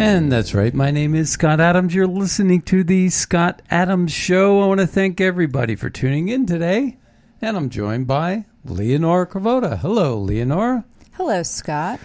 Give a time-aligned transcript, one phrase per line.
[0.00, 0.72] And that's right.
[0.72, 1.94] My name is Scott Adams.
[1.94, 4.62] You're listening to the Scott Adams Show.
[4.62, 6.96] I want to thank everybody for tuning in today.
[7.42, 9.78] And I'm joined by Leonora Cravota.
[9.78, 10.86] Hello, Leonora.
[11.12, 12.00] Hello, Scott.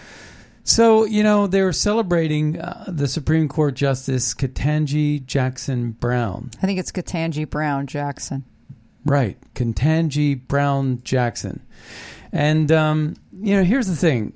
[0.65, 6.51] So, you know, they were celebrating uh, the Supreme Court Justice Ketanji Jackson Brown.
[6.61, 8.43] I think it's Ketanji Brown Jackson.
[9.05, 9.37] Right.
[9.53, 11.65] Ketanji Brown Jackson.
[12.33, 14.33] And, um, you know, here's the thing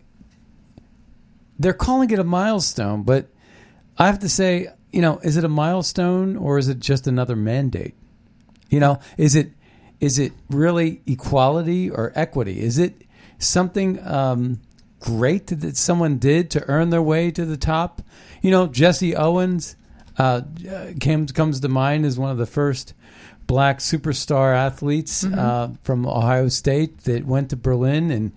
[1.60, 3.28] they're calling it a milestone, but
[4.00, 7.36] I have to say, you know, is it a milestone or is it just another
[7.36, 7.96] mandate?
[8.70, 9.52] You know, is it
[10.00, 12.62] is it really equality or equity?
[12.62, 13.02] Is it
[13.38, 14.62] something um,
[15.00, 18.02] great that someone did to earn their way to the top?
[18.42, 19.76] You know, Jesse Owens
[20.18, 20.42] uh,
[21.02, 22.94] came, comes to mind as one of the first
[23.46, 28.32] black superstar athletes uh, from Ohio State that went to Berlin and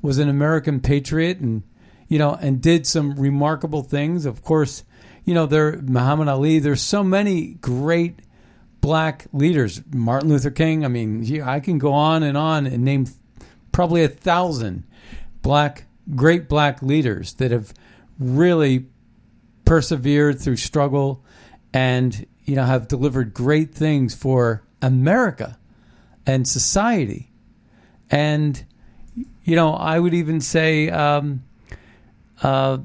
[0.00, 1.62] was an American patriot and
[2.08, 4.24] you know and did some remarkable things.
[4.24, 4.84] Of course,
[5.24, 6.58] you know there Muhammad Ali.
[6.58, 8.20] There's so many great
[8.80, 9.82] black leaders.
[9.92, 10.84] Martin Luther King.
[10.84, 13.06] I mean, I can go on and on and name
[13.70, 14.84] probably a thousand
[15.40, 15.84] black
[16.14, 17.72] great black leaders that have
[18.18, 18.86] really
[19.64, 21.24] persevered through struggle
[21.72, 25.58] and you know have delivered great things for America
[26.26, 27.30] and society.
[28.10, 28.64] And
[29.44, 31.42] you know, I would even say um,
[32.42, 32.78] uh,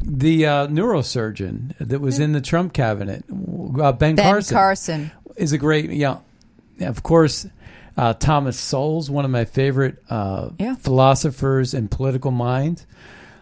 [0.00, 5.10] the uh, neurosurgeon that was in the Trump cabinet, uh, Ben, Ben Carson, Carson.
[5.36, 5.90] is a great.
[5.90, 6.18] Yeah,
[6.80, 7.46] of course.
[7.96, 10.76] Uh, Thomas Sowell, one of my favorite uh, Yeah.
[10.76, 12.86] philosophers and political minds.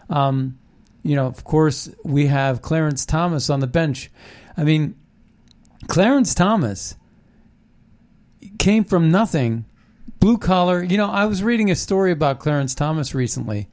[0.09, 0.57] Um,
[1.03, 4.09] you know, of course, we have Clarence Thomas on the bench.
[4.57, 4.95] I mean,
[5.87, 6.95] Clarence Thomas
[8.57, 9.65] came from nothing,
[10.19, 10.81] blue collar.
[10.83, 13.67] You know, I was reading a story about Clarence Thomas recently.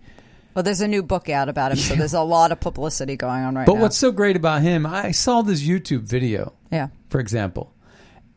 [0.54, 3.42] Well, there's a new book out about him, so there's a lot of publicity going
[3.42, 3.78] on right But now.
[3.78, 7.75] But what's so great about him, I saw this YouTube video, yeah, for example.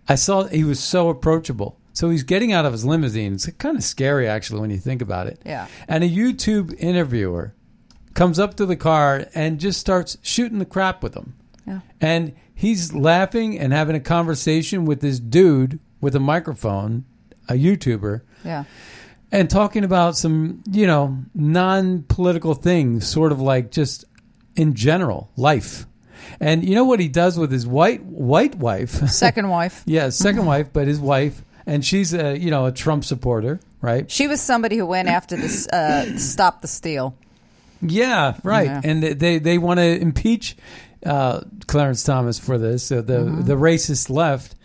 [0.07, 1.79] I saw he was so approachable.
[1.94, 3.33] So he's getting out of his limousine.
[3.33, 5.41] It's kind of scary, actually, when you think about it.
[5.44, 5.66] Yeah.
[5.88, 7.56] And a YouTube interviewer
[8.13, 11.35] comes up to the car and just starts shooting the crap with him.
[11.66, 11.79] Yeah.
[12.00, 17.06] And he's laughing and having a conversation with this dude with a microphone,
[17.50, 18.66] a YouTuber, yeah.
[19.31, 24.05] And talking about some, you know, non-political things, sort of like just
[24.55, 25.85] in general, life.
[26.39, 28.89] And you know what he does with his white white wife?
[29.09, 29.83] Second wife.
[29.85, 34.09] yeah, second wife, but his wife, and she's a you know a Trump supporter, right?
[34.09, 37.15] She was somebody who went after this uh, stop the steal.
[37.81, 38.68] Yeah, right.
[38.68, 38.81] Yeah.
[38.83, 40.57] And they they, want to impeach
[41.06, 42.91] uh, Clarence Thomas for this.
[42.91, 44.56] Uh, the the racist left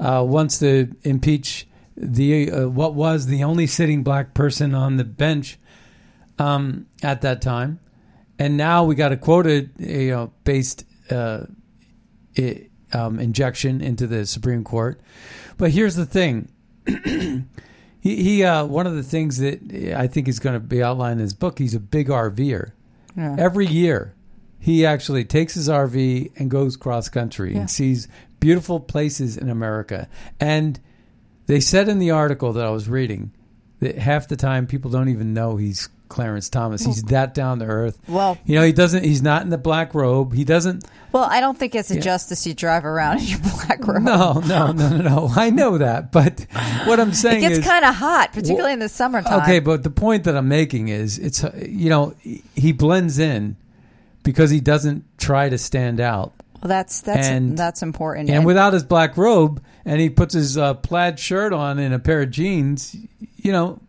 [0.00, 1.66] uh, wants to impeach
[1.96, 5.58] the uh, what was the only sitting black person on the bench
[6.38, 7.78] um, at that time,
[8.38, 11.44] and now we got a quota you know based uh,
[12.38, 15.00] i um, injection into the Supreme Court.
[15.56, 16.48] But here's the thing.
[18.00, 21.20] He, he uh, one of the things that I think is going to be outlined
[21.20, 21.60] in his book.
[21.60, 22.72] He's a big RVer.
[23.16, 23.36] Yeah.
[23.38, 24.16] Every year,
[24.58, 27.60] he actually takes his RV and goes cross country Yeah.
[27.60, 28.08] and sees
[28.40, 30.08] beautiful places in America.
[30.40, 30.80] And
[31.46, 33.32] they said in the article that I was reading
[33.80, 36.84] that half the time people don't even know he's Clarence Thomas.
[36.84, 37.98] He's that down to earth.
[38.06, 39.02] Well- you know, he doesn't.
[39.02, 40.34] He's not in the black robe.
[40.34, 40.84] He doesn't.
[41.10, 44.02] Well, I don't think it's a justice you drive around in your black robe.
[44.02, 45.30] No, no, no, no, no.
[45.34, 46.46] I know that, but
[46.84, 49.40] what I'm saying It gets kind of hot, particularly in the summertime.
[49.42, 52.14] Okay, but the point that I'm making is it's you know
[52.54, 53.56] he blends in
[54.22, 56.34] because he doesn't try to stand out.
[56.62, 58.30] Well, that's that's and- that's important.
[58.30, 61.98] And without his black robe and he puts his uh, plaid shirt on and a
[61.98, 62.94] pair of jeans,
[63.36, 63.80] you know,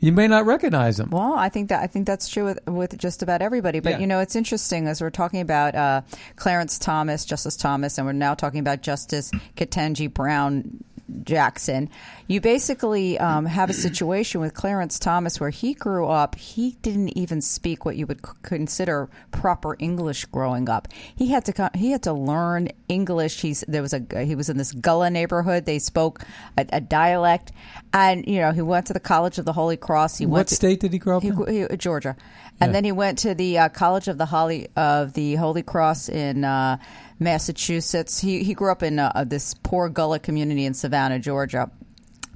[0.00, 1.10] you may not recognize him.
[1.10, 3.80] Well, I think that I think that's true with, with just about everybody.
[3.80, 3.98] But Yeah.
[4.00, 6.02] you know, it's interesting as we're talking about uh,
[6.36, 10.84] Clarence Thomas, Justice Thomas, and we're now talking about Justice Ketanji Brown
[11.22, 11.90] Jackson.
[12.26, 16.34] You basically um, have a situation with Clarence Thomas where he grew up.
[16.36, 20.88] He didn't even speak what you would c- consider proper English growing up.
[21.14, 23.42] He had to co- he had to learn English.
[23.42, 25.66] He's there was a he was in this Gullah neighborhood.
[25.66, 26.22] They spoke
[26.56, 27.52] a, a dialect,
[27.92, 30.18] and you know he went to the College of the Holy Cross.
[30.18, 31.68] He went What to, state did he grow up he, in?
[31.70, 32.16] he- Georgia,
[32.60, 32.72] and Yeah.
[32.72, 36.44] then he went to the uh, College of the Holy of the Holy Cross in
[36.44, 36.78] uh,
[37.18, 38.20] Massachusetts.
[38.20, 41.70] He he grew up in uh, this poor Gullah community in Savannah, Georgia,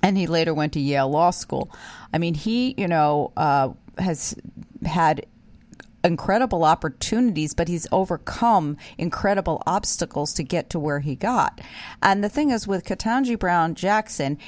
[0.02, 1.70] and he later went to Yale Law School.
[2.12, 4.34] I mean, he you know uh, has
[4.84, 5.26] had
[6.04, 11.60] incredible opportunities, but he's overcome incredible obstacles to get to where he got.
[12.02, 14.38] And the thing is with Ketanji Brown Jackson,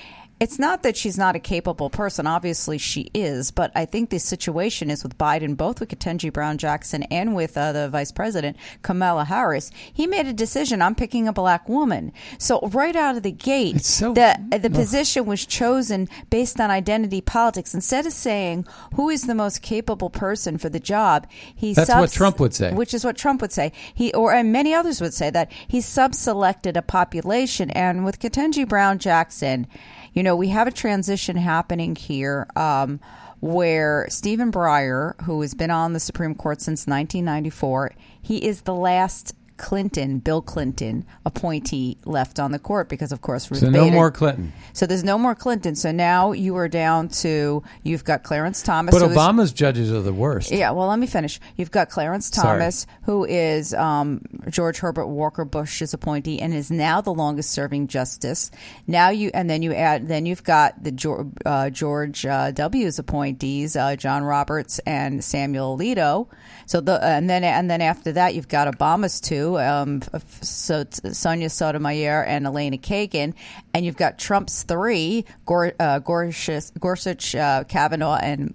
[0.41, 2.27] it's not that she's not a capable person.
[2.27, 3.51] Obviously, she is.
[3.51, 7.59] But I think the situation is with Biden, both with Ketanji Brown Jackson and with
[7.59, 9.71] uh, the vice president, Kamala Harris.
[9.93, 10.81] He made a decision.
[10.81, 12.13] I'm picking a black woman.
[12.39, 14.73] So right out of the gate, so- the the Ugh.
[14.75, 17.75] position was chosen based on identity politics.
[17.75, 18.65] Instead of saying
[18.95, 22.73] who is the most capable person for the job, he That's what Trump would say.
[22.73, 23.73] which is what Trump would say.
[23.95, 27.71] He or and many others would say that he sub-selected a population.
[27.73, 29.67] And with Ketanji Brown Jackson,
[30.13, 32.47] you know, we have a transition happening here.
[32.57, 33.01] Um,
[33.41, 38.75] where Stephen Breyer, who has been on the Supreme Court since 1994, he is the
[38.75, 43.91] last Clinton, Bill Clinton appointee left on the court because, of course, Ruth So no
[43.91, 44.53] more Clinton.
[44.73, 45.77] So there's no more Clinton.
[45.77, 48.99] So now you are down to you've got Clarence Thomas.
[48.99, 50.51] But Obama's judges are the worst.
[50.51, 51.39] yeah, well, let me finish.
[51.57, 52.59] You've got Clarence Sorry.
[52.59, 58.51] Thomas, who is um, George Herbert Walker Bush's appointee, and is now the longest-serving justice.
[58.87, 62.99] Now you, and then you add, then you've got the George, uh, George uh, W.'s
[62.99, 66.29] appointees, uh, John Roberts and Samuel Alito.
[66.71, 70.03] So the, and then and then after that, you've got Obama's two, um,
[70.41, 73.35] so Sonia Sotomayor and Elena Kagan,
[73.75, 78.55] and you've got Trump's three, Gor, uh, Gorsuch, Gorsuch uh, Kavanaugh, and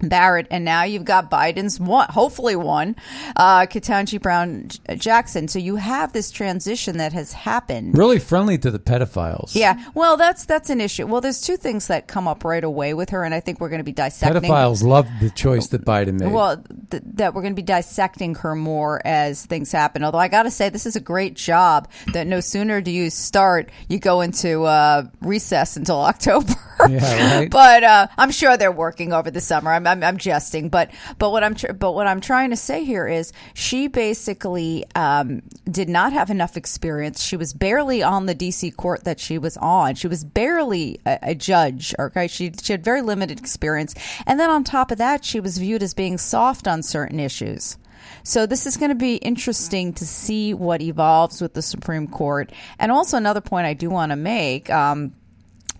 [0.00, 2.96] Barrett, and now you've got Biden's one, hopefully one,
[3.36, 5.48] uh, Ketanji Brown Jackson.
[5.48, 7.96] So you have this transition that has happened.
[7.96, 9.54] Really friendly to the pedophiles.
[9.54, 11.06] Yeah, well, that's that's an issue.
[11.06, 13.68] Well, there's two things that come up right away with her, and I think we're
[13.68, 14.42] going to be dissecting.
[14.42, 16.32] Pedophiles love the choice that Biden made.
[16.32, 20.04] Well, th- that we're going to be dissecting her more as things happen.
[20.04, 21.88] Although I got to say, this is a great job.
[22.12, 26.54] That no sooner do you start, you go into uh, recess until October.
[26.88, 27.50] Yeah, right.
[27.50, 29.70] but uh, I'm sure they're working over the summer.
[29.70, 32.84] I'm, I'm, I'm jesting, but but what I'm tr- but what I'm trying to say
[32.84, 37.22] here is she basically um, did not have enough experience.
[37.22, 39.94] She was barely on the DC court that she was on.
[39.94, 41.94] She was barely a, a judge.
[41.98, 43.94] Okay, she she had very limited experience,
[44.26, 47.78] and then on top of that, she was viewed as being soft on certain issues.
[48.22, 52.52] So this is going to be interesting to see what evolves with the Supreme Court.
[52.78, 54.70] And also another point I do want to make.
[54.70, 55.14] Um,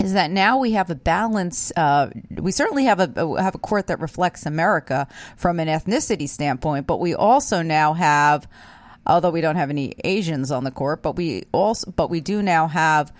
[0.05, 1.73] is that now we have a balance?
[1.75, 6.87] Uh, we certainly have a have a court that reflects America from an ethnicity standpoint,
[6.87, 8.47] but we also now have,
[9.07, 12.43] although we don't have any Asians on the court, but we also but we do
[12.43, 13.13] now have.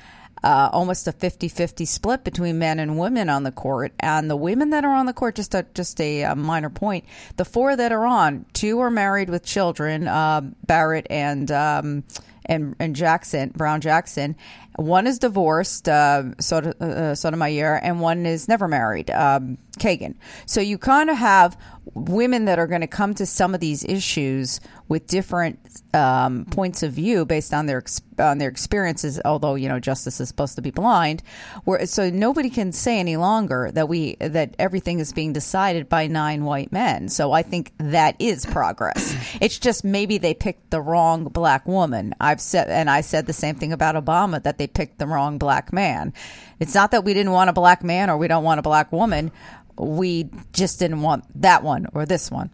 [0.43, 4.69] Uh, almost a 50-50 split between men and women on the court and the women
[4.71, 7.93] that are on the court just a just a, uh minor point the four that
[7.93, 12.05] are on two are married with children uh, barrett and um,
[12.47, 14.37] and and Jackson, Brown Jackson.
[14.77, 20.15] One is divorced, uh, Sot- uh, Sotomayor, and one is never married, um, Kagan.
[20.47, 21.57] So you kind of have
[21.95, 25.59] women that are going to come to some of these issues with different
[25.93, 27.83] um, points of view based on their
[28.19, 29.21] on their experiences.
[29.25, 31.23] Although you know justice is supposed to be blind,
[31.65, 36.07] where so nobody can say any longer that we that everything is being decided by
[36.07, 37.09] nine white men.
[37.09, 39.15] So I think that is progress.
[39.41, 42.15] It's just maybe they picked the wrong black woman.
[42.21, 45.39] I've said, and I said the same thing about Obama that they picked the wrong
[45.39, 46.13] black man.
[46.61, 48.93] It's not that we didn't want a black man or we don't want a black
[48.93, 49.31] woman.
[49.79, 52.51] We just didn't want that one or this one.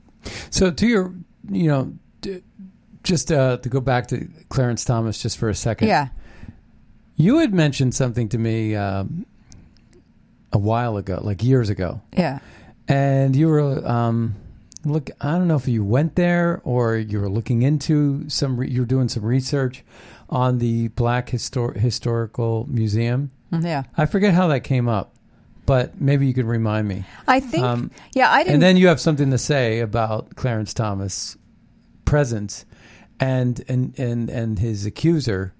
[0.50, 1.14] So to your,
[1.50, 1.92] you know,
[3.02, 5.88] just uh, to go back to Clarence Thomas just for a second.
[5.88, 6.08] Yeah.
[7.16, 9.26] You had mentioned something to me um,
[10.52, 12.38] a while ago, like years ago, Yeah.
[12.88, 14.36] and you were um,
[14.84, 15.10] look.
[15.20, 18.56] I don't know if you went there or you were looking into some.
[18.56, 19.84] Re- you were doing some research
[20.30, 23.30] on the Black Histor- Historical Museum.
[23.52, 23.82] Yeah.
[23.96, 25.12] I forget how that came up,
[25.66, 27.04] but maybe you could remind me.
[27.28, 28.54] I think, Um, yeah, I didn't.
[28.54, 31.36] And then you have something to say about Clarence Thomas'
[32.04, 32.64] presence
[33.18, 35.52] and and and and his accuser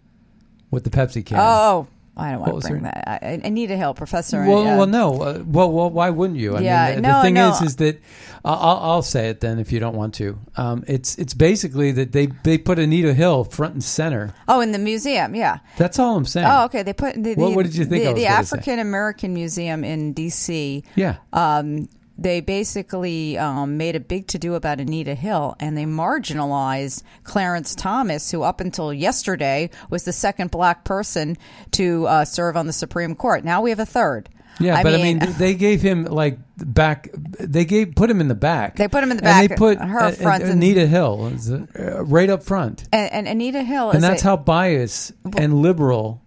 [0.70, 1.38] with the Pepsi can.
[1.40, 1.86] oh,
[2.20, 3.04] I don't want to bring that.
[3.22, 4.44] I, I need a Hill, Professor.
[4.44, 5.20] Well, uh, well, no.
[5.22, 6.56] Uh, well, well, why wouldn't you?
[6.56, 7.50] I Yeah, mean, the, no, the thing no.
[7.52, 8.00] is, is that
[8.44, 10.38] I'll, I'll say it then if you don't want to.
[10.56, 14.34] Um, it's it's basically that they they put Anita Hill front and center.
[14.48, 15.58] Oh, in the museum, yeah.
[15.76, 16.46] That's all I'm saying.
[16.50, 16.82] Oh, okay.
[16.82, 18.26] They put the, What- the, what did you think the, the?
[18.26, 20.84] African American Museum in D.C.
[20.94, 21.16] Yeah.
[21.32, 21.88] um,
[22.20, 27.74] they basically um, made a big to do about Anita Hill and they marginalized Clarence
[27.74, 31.36] Thomas, who up until yesterday was the second black person
[31.72, 33.42] to uh, serve on the Supreme Court.
[33.44, 34.28] Now we have a third.
[34.58, 37.08] Yeah, but I mean, they gave him like back.
[37.14, 38.76] They gave put him in the back.
[38.76, 39.42] They put him in the back.
[39.42, 43.10] And they put her uh, front and- Anita Hill is, uh, right up front, and,
[43.10, 46.20] and Anita Hill and is that's a- how biased and liberal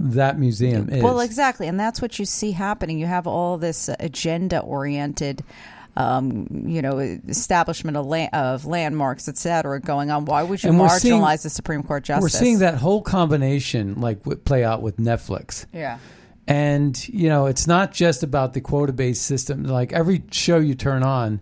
[0.00, 1.02] that museum is.
[1.02, 2.98] Well, exactly, and that's what you see happening.
[2.98, 5.44] You have all this agenda-oriented,
[5.96, 10.24] um, you know, establishment of, la- of landmarks, et cetera, going on.
[10.24, 12.22] Why would you marginalize seeing- the Supreme Court justice?
[12.22, 15.66] We're seeing that whole combination like play out with Netflix.
[15.72, 15.98] Yeah.
[16.46, 19.64] And you know, it's not just about the quota-based system.
[19.64, 21.40] Like every show you turn on,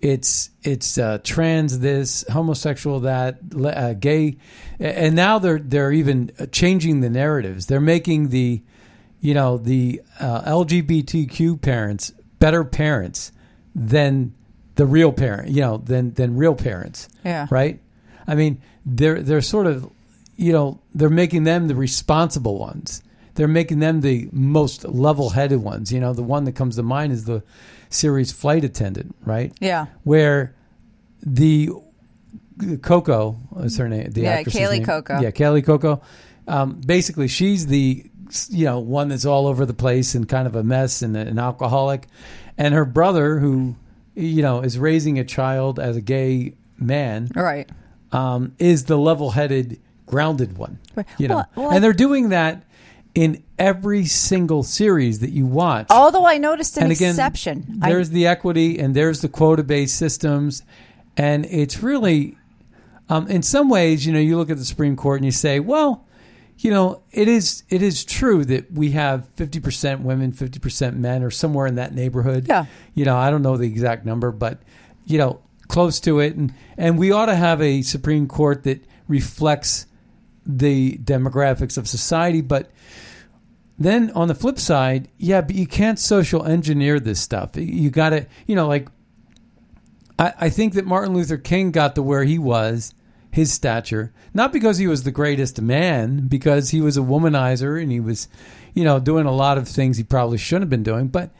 [0.00, 4.36] it's it's uh, trans this, homosexual that, uh, gay,
[4.78, 7.66] and now they're they're even changing the narratives.
[7.66, 8.62] They're making the,
[9.20, 13.32] you know, the uh, LGBTQ parents better parents
[13.74, 14.34] than
[14.76, 15.50] the real parent.
[15.50, 17.08] You know, than than real parents.
[17.24, 17.48] Yeah.
[17.50, 17.80] Right.
[18.26, 19.90] I mean, they're they're sort of,
[20.36, 23.02] you know, they're making them the responsible ones.
[23.34, 25.92] They're making them the most level-headed ones.
[25.92, 27.44] You know, the one that comes to mind is the
[27.90, 29.52] series Flight Attendant, right?
[29.60, 29.86] Yeah.
[30.04, 30.54] Where
[31.22, 31.70] the
[32.58, 34.10] Cuoco is her name.
[34.10, 34.84] The Yeah, Kaley.
[34.84, 35.22] Cuoco.
[35.22, 36.02] Yeah, Kaley Cuoco.
[36.46, 38.04] Um, basically, she's the
[38.50, 41.38] you know one that's all over the place and kind of a mess and an
[41.38, 42.06] alcoholic,
[42.56, 43.76] and her brother who
[44.14, 47.68] you know is raising a child as a gay man right.
[48.12, 50.78] um, is the level-headed, grounded one.
[50.94, 51.06] Right.
[51.18, 52.62] You know, Well- well, and they're doing that
[53.18, 55.88] in every single series that you watch.
[55.90, 57.80] Although I noticed an and again, exception.
[57.82, 60.62] I- there's the equity and there's the quota-based systems,
[61.16, 62.36] and it's really,
[63.08, 65.58] um, in some ways, you know, you look at the Supreme Court and you say,
[65.58, 66.06] well,
[66.58, 70.96] you know, it is it is true that we have fifty percent women, fifty percent
[70.96, 72.46] men, or somewhere in that neighborhood.
[72.48, 72.66] Yeah.
[72.94, 74.62] You know, I don't know the exact number, but
[75.06, 78.84] you know, close to it, and and we ought to have a Supreme Court that
[79.08, 79.86] reflects
[80.46, 82.70] the demographics of society, but
[83.78, 87.50] then on the flip side, yeah, but you can't social engineer this stuff.
[87.54, 88.88] You got to, you know, like
[90.18, 92.94] I, I think that Martin Luther King got to where he was,
[93.30, 97.92] his stature, not because he was the greatest man, because he was a womanizer and
[97.92, 98.28] he was,
[98.74, 101.30] you know, doing a lot of things he probably shouldn't have been doing, but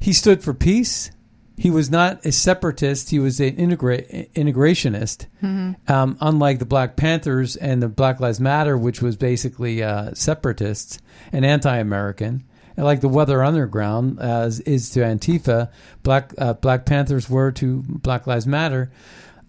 [0.00, 1.10] he stood for peace.
[1.56, 3.10] He was not a separatist.
[3.10, 5.26] He was an integra- integrationist,
[5.88, 10.98] um, unlike the Black Panthers and the Black Lives Matter, which was basically uh, separatists
[11.32, 12.44] and anti-American.
[12.76, 15.70] And like the Weather Underground as is to Antifa,
[16.02, 18.90] Black uh, Black Panthers were to Black Lives Matter.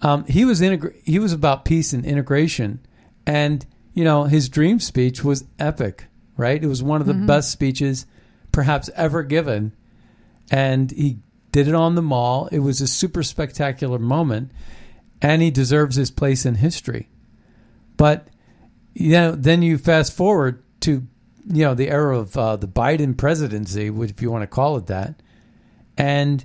[0.01, 2.79] Um, he was integra- He was about peace and integration,
[3.25, 6.05] and you know his dream speech was epic.
[6.35, 8.05] Right, it was one of the best speeches
[8.51, 9.71] perhaps ever given
[10.51, 11.17] and he
[11.53, 12.49] did it on the mall.
[12.51, 14.51] It was a super spectacular moment,
[15.21, 17.07] and he deserves his place in history.
[17.95, 18.27] But
[18.93, 21.07] you know, then you fast forward to
[21.47, 24.87] you know the era of uh, the Biden presidency, if you want to call it
[24.87, 25.21] that,
[25.95, 26.43] and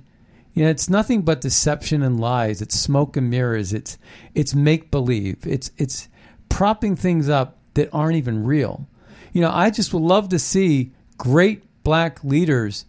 [0.53, 2.61] you know it's nothing but deception and lies.
[2.61, 3.73] It's smoke and mirrors.
[3.73, 3.97] It's
[4.35, 5.39] it's make believe.
[5.45, 6.07] It's it's
[6.49, 8.87] propping things up that aren't even real.
[9.33, 12.85] You know, I just would love to see great black leaders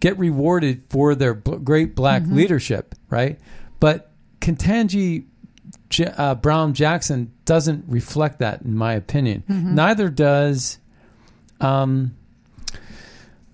[0.00, 3.38] get rewarded for their b- great black leadership, right?
[3.80, 4.10] But
[4.40, 5.24] Kentanji
[5.90, 9.44] J- uh, Brown Jackson doesn't reflect that, in my opinion.
[9.74, 10.78] Neither does
[11.60, 12.14] um,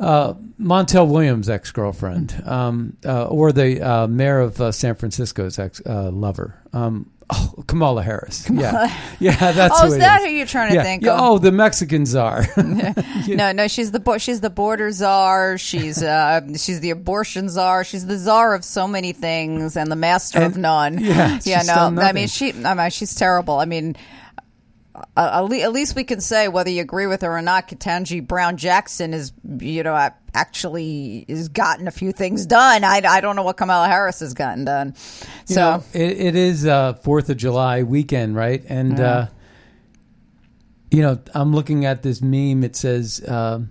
[0.01, 5.59] uh, Montel Williams' ex girlfriend, um, uh, or the uh, mayor of uh, San Francisco's
[5.59, 6.59] ex uh, lover.
[6.73, 8.49] Um, oh, Kamala Harris.
[8.51, 10.27] Yeah, yeah, that's Oh, who is that is.
[10.27, 10.83] who you're trying to yeah.
[10.83, 11.15] think yeah.
[11.15, 11.21] of?
[11.21, 12.47] Oh, the Mexican czar.
[13.29, 15.57] No, no, she's the bo- she's the border czar.
[15.59, 17.85] She's uh, she's the abortion czar.
[17.85, 20.99] She's the czar of so many things and the master of none.
[20.99, 21.63] yeah, yeah.
[21.63, 22.53] No, I mean she.
[22.65, 23.59] I mean she's terrible.
[23.59, 23.97] I mean,
[25.17, 27.69] uh, at least we can say whether you agree with her or not.
[27.69, 32.85] Ketanji Brown Jackson is, you know, actually has gotten a few things done.
[32.85, 34.95] I, I don't know what Kamala Harris has gotten done.
[35.49, 38.63] You So know, it, it is uh, Fourth of July weekend, right?
[38.69, 39.27] And uh,
[40.91, 42.63] you know, I'm looking at this meme.
[42.65, 43.71] It says um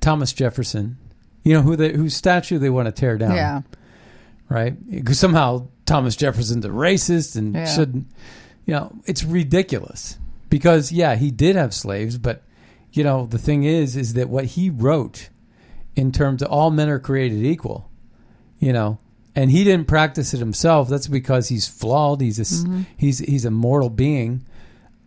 [0.00, 0.98] Thomas Jefferson.
[1.42, 3.62] You know who they, whose statue they want to tear down, yeah,
[4.48, 4.74] right?
[4.90, 7.64] Because somehow Thomas Jefferson's a racist and Yeah.
[7.64, 8.06] shouldn't.
[8.66, 10.18] You know, it's ridiculous.
[10.50, 12.42] Because yeah, he did have slaves, but
[12.92, 15.30] you know, the thing is, is that what he wrote
[15.96, 17.88] in terms of all men are created equal,
[18.58, 18.98] you know,
[19.36, 20.88] and he didn't practice it himself.
[20.88, 22.20] That's because he's flawed.
[22.20, 22.64] He's a s-
[22.96, 24.44] he's he's a mortal being,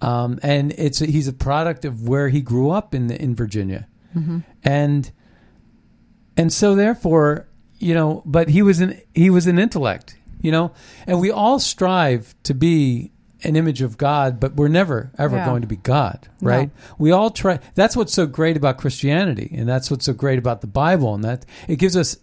[0.01, 3.35] um, and it's a, he's a product of where he grew up in the, in
[3.35, 3.87] Virginia,
[4.63, 5.11] and
[6.37, 7.47] and so therefore,
[7.79, 10.71] you know, but he was an he was an intellect, you know,
[11.05, 13.11] and we all strive to be
[13.43, 15.45] an image of God, but we're never ever Yeah.
[15.45, 16.69] going to be God, right?
[16.97, 17.59] We all try.
[17.75, 21.23] That's what's so great about Christianity, and that's what's so great about the Bible, and
[21.23, 22.17] that it gives us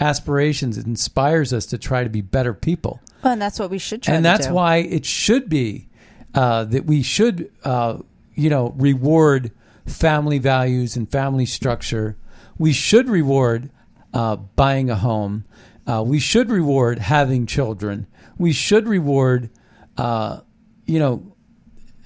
[0.00, 0.78] aspirations.
[0.78, 4.02] It inspires us to try to be better people, well, and that's what we should
[4.02, 4.12] try.
[4.12, 4.16] To do.
[4.16, 4.54] And that's do.
[4.54, 5.88] why it should be
[6.34, 7.98] uh, that we should, uh,
[8.34, 9.50] you know, reward
[9.86, 12.16] family values and family structure.
[12.58, 13.70] We should reward
[14.12, 15.44] uh, buying a home.
[15.86, 18.06] Uh, we should reward having children.
[18.38, 19.50] We should reward,
[19.96, 20.40] uh,
[20.86, 21.36] you know,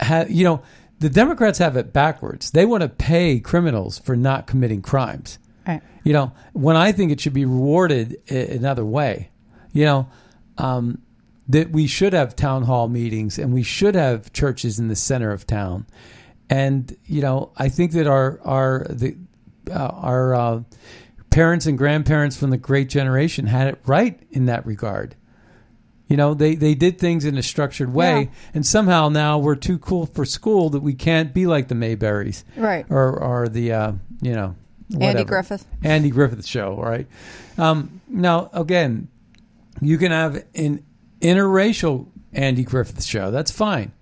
[0.01, 0.63] ha- you know,
[0.99, 2.51] the Democrats have it backwards.
[2.51, 5.39] They want to pay criminals for not committing crimes.
[5.67, 5.83] Right.
[6.05, 9.31] You know, when I think it should be rewarded another way,
[9.73, 10.09] you know,
[10.59, 11.01] um,
[11.49, 15.33] that we should have town hall meetings and we should have churches in the center
[15.33, 15.87] of town.
[16.49, 19.17] And you know, I think that our our the
[19.71, 20.63] uh, our uh,
[21.31, 25.17] parents and grandparents from the great generation had it right in that regard.
[26.11, 28.29] You know, they, they did things in a structured way, Yeah.
[28.53, 32.45] and somehow now we're too cool for school that we can't be like the Mayberries,
[32.57, 32.85] Right.
[32.91, 34.57] Or or the uh, you know
[35.01, 35.23] Andy.
[35.25, 35.65] Griffith.
[35.85, 37.07] Andy Griffith show, right?
[37.57, 39.07] Um, now, again,
[39.81, 40.85] you can have an
[41.21, 43.31] interracial Andy Griffith show.
[43.31, 43.93] That's fine,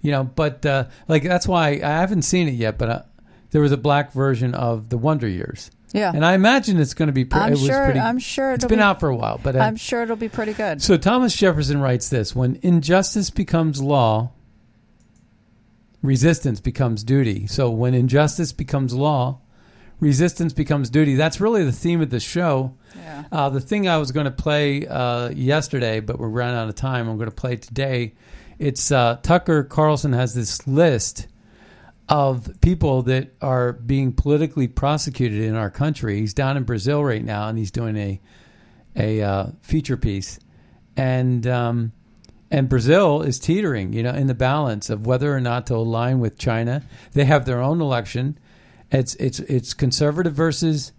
[0.00, 0.24] you know.
[0.24, 2.78] But uh, like that's why I haven't seen it yet.
[2.78, 3.02] But uh,
[3.50, 6.12] there was a black version of the Wonder Years, Yeah.
[6.14, 7.24] and I imagine it's going to be.
[7.24, 9.60] Pre- I'm sure- Pretty, I'm sure it's been be- out for a while, but uh,
[9.60, 10.82] I'm sure it'll be pretty good.
[10.82, 14.30] so Thomas Jefferson writes this: When injustice becomes law,
[16.02, 17.46] resistance becomes duty.
[17.46, 19.40] So when injustice becomes law,
[20.00, 21.14] resistance becomes duty.
[21.14, 22.74] That's really the theme of the show.
[22.96, 23.24] Yeah.
[23.32, 26.74] Uh, the thing I was going to play uh, yesterday, but we're running out of
[26.74, 27.08] time.
[27.08, 28.14] I'm going to play today.
[28.58, 31.26] It's uh, Tucker Carlson has this list
[32.08, 36.20] of people that are being politically prosecuted in our country.
[36.20, 38.20] He's down in Brazil right now, and he's doing a
[38.96, 40.38] a uh, feature piece,
[40.96, 41.92] and um,
[42.50, 46.18] and Brazil is teetering, you know, in the balance of whether or not to align
[46.18, 46.82] with China.
[47.12, 48.38] They have their own election.
[48.90, 50.92] It's it's it's conservative versus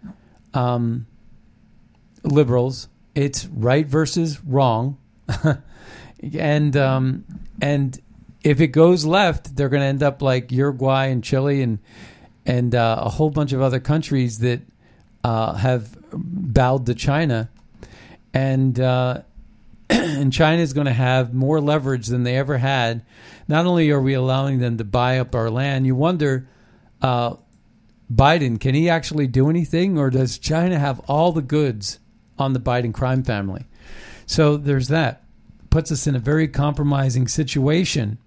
[0.53, 1.07] um,
[2.23, 2.87] liberals.
[3.15, 4.97] It's right versus wrong,
[6.33, 7.25] and um,
[7.59, 7.99] and
[8.43, 11.79] if it goes left, they're going to end up like Uruguay and Chile and
[12.45, 14.61] and uh, a whole bunch of other countries that
[15.23, 17.49] uh, have bowed to China,
[18.33, 19.21] and uh,
[19.89, 23.05] and China is going to have more leverage than they ever had.
[23.47, 26.47] Not only are we allowing them to buy up our land, you wonder,
[27.01, 27.35] uh,
[28.13, 31.99] Biden can he actually do anything, or does China have all the goods
[32.37, 33.65] on the Biden crime family?
[34.25, 35.23] So there's that.
[35.69, 38.17] Puts us in a very compromising situation,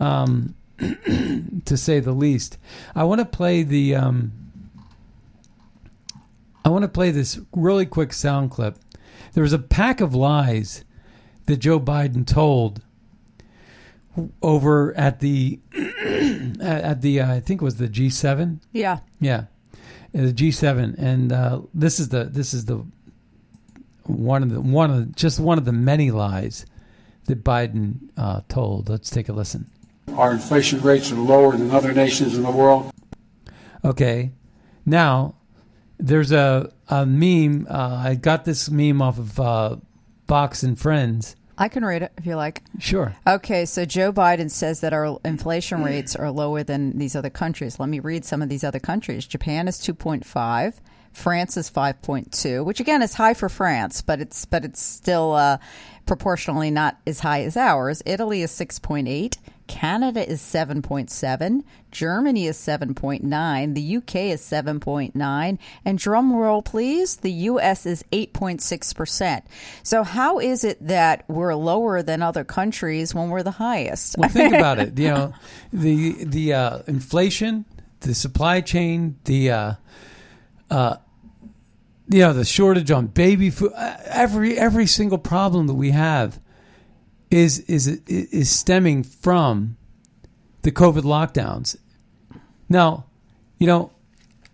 [0.00, 2.58] um, to say the least.
[2.94, 3.94] I want to play the.
[3.94, 4.32] Um,
[6.64, 8.78] I want to play this really quick sound clip.
[9.32, 10.84] There was a pack of lies
[11.46, 12.82] that Joe Biden told
[14.42, 15.58] over at the
[16.60, 18.60] at the uh, I think it was the G7.
[18.72, 18.98] Yeah.
[19.20, 19.44] Yeah,
[20.14, 22.84] Uh, the G7, and uh, this is the this is the
[24.04, 26.66] one of the one of the, just one of the many lies
[27.26, 28.88] that Biden uh, told.
[28.88, 29.70] Let's take a listen.
[30.14, 32.90] Our inflation rates are lower than other nations in the world.
[33.84, 34.32] Okay,
[34.84, 35.34] now
[35.98, 37.66] there's a a meme.
[37.68, 39.76] Uh, I got this meme off of uh,
[40.26, 41.36] Fox and Friends.
[41.56, 42.62] I can read it if you like.
[42.78, 43.14] Sure.
[43.26, 47.78] Okay, so Joe Biden says that our inflation rates are lower than these other countries.
[47.78, 49.26] Let me read some of these other countries.
[49.26, 50.74] Japan is 2.5,
[51.12, 55.58] France is 5.2, which again is high for France, but it's but it's still uh,
[56.06, 58.02] proportionally not as high as ours.
[58.06, 59.36] Italy is 6.8,
[59.70, 67.30] Canada is 7.7, Germany is 7.9, the UK is 7.9, and drum roll please, the
[67.30, 69.42] US is 8.6%.
[69.84, 74.18] So how is it that we're lower than other countries when we're the highest?
[74.18, 74.90] Well, think about it.
[75.00, 75.32] You know,
[75.72, 77.64] the the uh, inflation,
[78.00, 79.72] the supply chain, the uh,
[80.68, 80.96] uh,
[82.08, 86.40] you know, the shortage on baby food, uh, every every single problem that we have
[87.30, 89.76] is is is stemming from
[90.62, 91.76] the COVID lockdowns.
[92.68, 93.06] Now,
[93.58, 93.92] you know,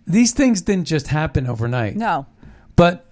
[0.07, 1.97] these things didn't just happen overnight.
[1.97, 2.27] No.
[2.77, 3.07] But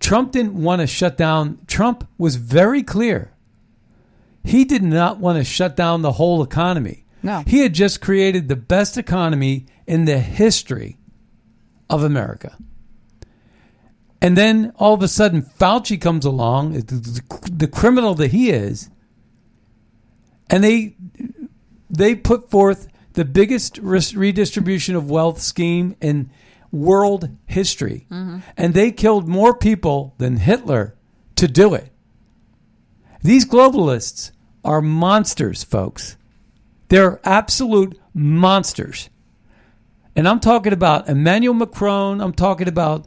[0.00, 1.58] Trump didn't want to shut down.
[1.66, 3.32] Trump was very clear.
[4.42, 7.04] He did not want to shut down the whole economy.
[7.22, 7.44] No.
[7.46, 10.96] He had just created the best economy in the history
[11.90, 12.56] of America.
[14.22, 18.90] And then all of a sudden, Fauci comes along, the, the criminal that he is,
[20.50, 20.96] and they
[21.88, 26.30] they put forth the biggest redistribution of wealth scheme in
[26.70, 28.40] world history, mm-hmm.
[28.56, 30.94] and they killed more people than Hitler
[31.36, 31.90] to do it.
[33.22, 34.32] These globalists
[34.64, 36.16] are monsters, folks.
[36.88, 39.08] They're absolute monsters.
[40.16, 42.20] And I'm talking about Emmanuel Macron.
[42.20, 43.06] I'm talking about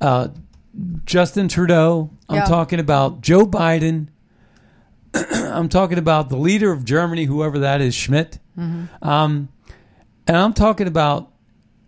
[0.00, 0.28] uh,
[1.04, 2.10] Justin Trudeau.
[2.28, 2.44] I'm yeah.
[2.44, 4.08] talking about Joe Biden.
[5.14, 8.38] I'm talking about the leader of Germany, whoever that is, Schmidt.
[8.58, 9.06] Mm-hmm.
[9.06, 9.48] Um,
[10.26, 11.32] and I'm talking about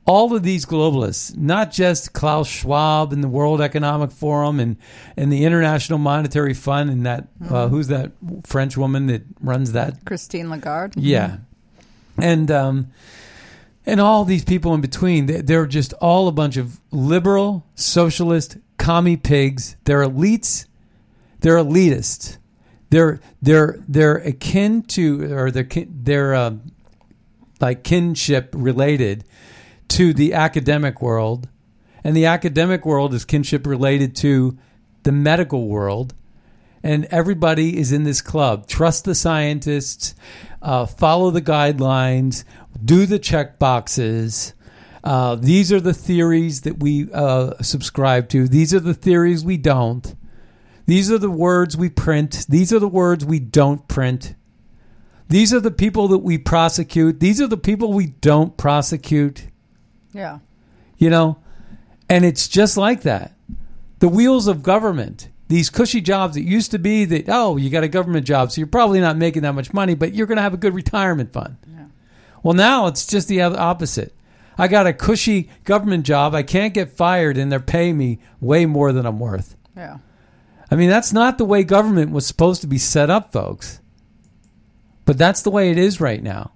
[0.07, 4.77] all of these globalists, not just Klaus Schwab and the World Economic Forum and,
[5.17, 7.55] and the International Monetary Fund and that uh, mm-hmm.
[7.55, 8.13] uh, who's that
[8.45, 10.05] French woman that runs that?
[10.05, 10.99] Christine Lagarde.
[10.99, 11.39] Yeah,
[12.19, 12.89] and um,
[13.87, 15.27] and all these people in between.
[15.27, 19.77] They're just all a bunch of liberal, socialist, commie pigs.
[19.85, 20.67] They're elites.
[21.41, 22.39] They're elitists.
[22.91, 26.57] They're they're they're akin to or they're they're uh,
[27.61, 29.25] like kinship related
[29.89, 31.49] to the academic world,
[32.03, 34.59] and the academic world is kinship related to
[35.05, 36.15] the medical world.
[36.83, 38.67] And everybody is in this club.
[38.67, 40.15] Trust the scientists,
[40.63, 42.45] uh, follow the guidelines,
[42.83, 44.55] do the check boxes.
[45.05, 48.49] Uh, these are the theories that we uh, subscribe to.
[48.49, 50.15] These are the theories we don't.
[50.87, 52.47] These are the words we print.
[52.49, 54.35] These are the words we don't print.
[55.29, 57.21] These are the people that we prosecute.
[57.21, 59.47] These are the people we don't prosecute.
[60.13, 60.41] Yeah.
[60.99, 61.39] You know,
[62.09, 63.37] and it's just like that.
[64.01, 67.83] The wheels of government, these cushy jobs that used to be that, oh, you got
[67.83, 70.43] a government job, so you're probably not making that much money, but you're going to
[70.43, 71.57] have a good retirement fund.
[71.67, 71.87] Yeah.
[72.45, 74.15] Well, now it's just the opposite.
[74.57, 76.37] I got a cushy government job.
[76.37, 79.57] I can't get fired, and they're paying me way more than I'm worth.
[79.77, 79.99] Yeah.
[80.71, 83.81] I mean, that's not the way government was supposed to be set up, folks.
[85.05, 86.53] But that's the way it is right now.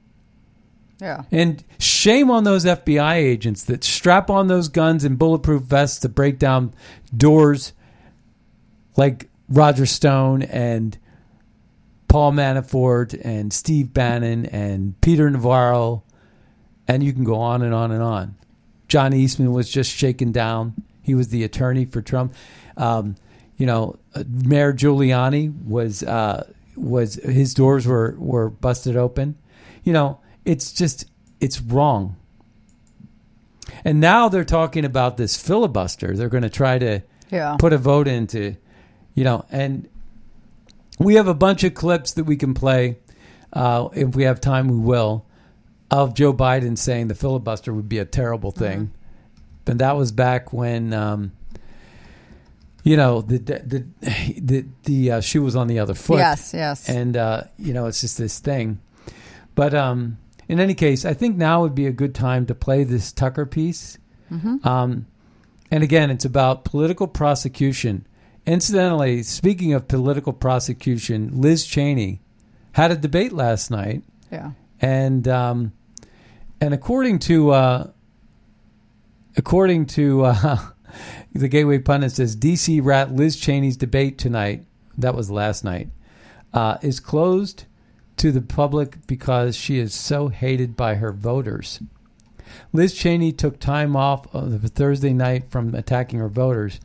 [1.00, 1.24] Yeah.
[1.32, 6.08] And shame on those FBI agents that strap on those guns and bulletproof vests to
[6.08, 6.72] break down
[7.16, 7.72] doors
[8.96, 10.96] like Roger Stone and
[12.08, 16.04] Paul Manafort and Steve Bannon and Peter Navarro
[16.86, 18.36] and you can go on and on and on.
[18.88, 20.74] John Eastman was just shaken down.
[21.02, 22.34] He was the attorney for Trump.
[22.76, 23.16] Um,
[23.56, 29.36] you know, uh, Mayor Giuliani was uh, was his doors were were busted open.
[29.84, 31.06] You know, it's just
[31.40, 32.16] it's wrong.
[33.84, 36.16] And now they're talking about this filibuster.
[36.16, 37.56] They're going to try to yeah.
[37.58, 38.56] put a vote into,
[39.14, 39.88] you know, and
[40.98, 42.98] we have a bunch of clips that we can play.
[43.52, 45.24] Uh, if we have time, we will
[45.90, 48.64] of Joe Biden saying the filibuster would be a terrible mm-hmm.
[48.64, 48.80] thing.
[48.80, 49.70] Mm-hmm.
[49.70, 51.32] And that was back when, um,
[52.82, 53.86] you know, the the
[54.38, 56.18] the the uh, shoe was on the other foot.
[56.18, 56.88] Yes, yes.
[56.88, 58.80] And uh, you know, it's just this thing.
[59.54, 62.84] But um, in any case, I think now would be a good time to play
[62.84, 63.96] this Tucker piece.
[64.30, 64.66] Mm-hmm.
[64.68, 65.06] Um,
[65.70, 68.06] and again, it's about political prosecution.
[68.46, 72.20] Incidentally, speaking of political prosecution, Liz Cheney
[72.72, 74.02] had a debate last night.
[74.30, 74.50] Yeah.
[74.80, 75.72] And um,
[76.60, 77.90] and according to uh,
[79.36, 80.58] according to uh,
[81.32, 84.64] the Gateway Pundit says DC rat Liz Cheney's debate tonight
[84.98, 85.88] that was last night
[86.52, 87.64] uh, is closed
[88.16, 91.80] to the public because she is so hated by her voters.
[92.72, 96.80] Liz Cheney took time off of Thursday night from attacking her voters,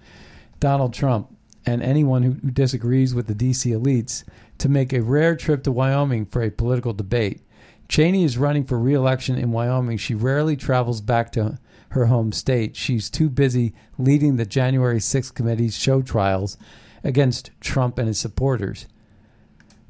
[0.59, 1.35] Donald Trump,
[1.69, 4.23] and anyone who, disagrees with the DC elites
[4.57, 7.41] to make a rare trip to Wyoming for a political debate.
[7.87, 9.97] Cheney is running for re-election in Wyoming.
[9.97, 12.75] She rarely travels back to her home state.
[12.75, 16.57] She's too busy leading the January 6th committee's show trials
[17.03, 18.87] against Trump and his supporters.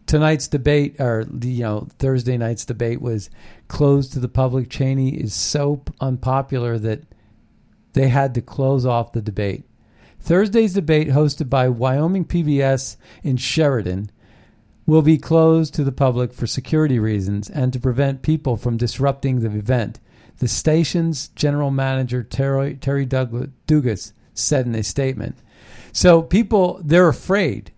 [0.06, 3.30] tonight's debate or you know Thursday night's debate was
[3.68, 4.70] closed to the public.
[4.70, 7.04] Cheney is so unpopular that
[7.94, 9.69] they had to close off the debate.
[10.20, 14.12] Thursday's debate, hosted by Wyoming PBS in Sheridan,
[14.86, 19.40] will be closed to the public for security reasons and to prevent people from disrupting
[19.40, 20.00] the event.
[20.38, 25.38] The station's general manager, Terry, Terry Douglas, Dugas, said in a statement.
[25.92, 27.72] So people, they're afraid.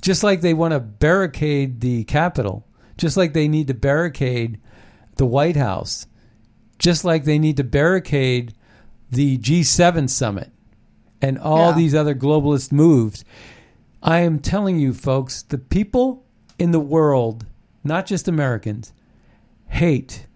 [0.00, 4.60] Just like they want to barricade the Capitol, just like they need to barricade
[5.16, 6.06] the White House,
[6.78, 8.54] just like they need to barricade
[9.10, 10.52] the G7 summit
[11.20, 11.76] and all Yeah.
[11.76, 13.24] these other globalist moves.
[14.02, 16.24] I am telling you, folks, the people
[16.58, 17.46] in the world,
[17.82, 18.92] not just Americans,
[19.68, 20.26] hate.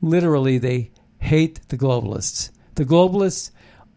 [0.00, 2.50] Literally, they hate the globalists.
[2.74, 3.50] The globalists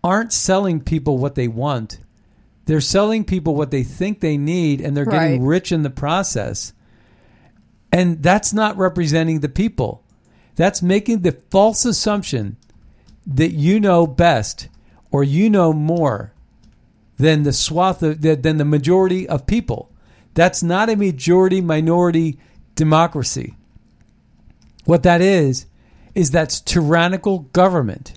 [0.04, 2.00] aren't selling people what they want.
[2.66, 6.74] They're selling people what they think they need, and they're getting rich in the process.
[7.92, 10.04] And that's not representing the people.
[10.56, 12.58] That's making the false assumption
[13.26, 14.68] that you know best
[15.12, 16.34] or you know more
[17.18, 19.92] than the swath of, than the majority of people.
[20.34, 22.40] That's not a majority minority
[22.76, 23.56] democracy.
[24.86, 25.66] What that is
[26.16, 28.14] is that's tyrannical government.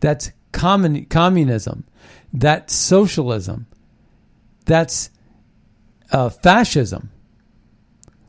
[0.00, 1.84] That's commun- communism.
[2.32, 3.66] That's socialism.
[4.66, 5.10] That's
[6.12, 7.10] uh, fascism.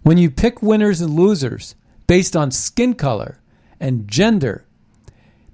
[0.03, 1.75] When you pick winners and losers
[2.07, 3.41] based on skin color
[3.79, 4.64] and gender,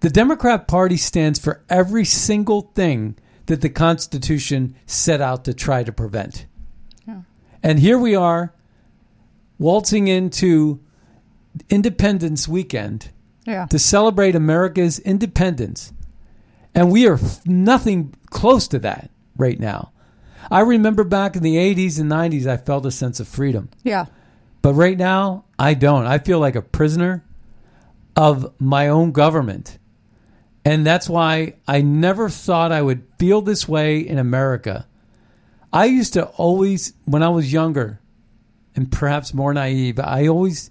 [0.01, 3.15] the Democrat Party stands for every single thing
[3.47, 6.45] that the Constitution set out to try to prevent.
[7.63, 8.53] And here we are,
[9.59, 10.79] waltzing into
[11.69, 13.09] Independence Weekend
[13.45, 13.65] Yeah.
[13.67, 15.93] to celebrate America's independence.
[16.73, 19.91] And we are nothing close to that right now.
[20.49, 23.69] I remember back in the 80s and 90s, I felt a sense of freedom.
[23.83, 24.05] Yeah.
[24.63, 26.07] But right now, I don't.
[26.07, 27.23] I feel like a prisoner
[28.15, 29.77] of my own government.
[30.63, 34.87] And that's why I never thought I would feel this way in America.
[35.73, 37.99] I used to always, when I was younger
[38.75, 40.69] and perhaps more naive, I always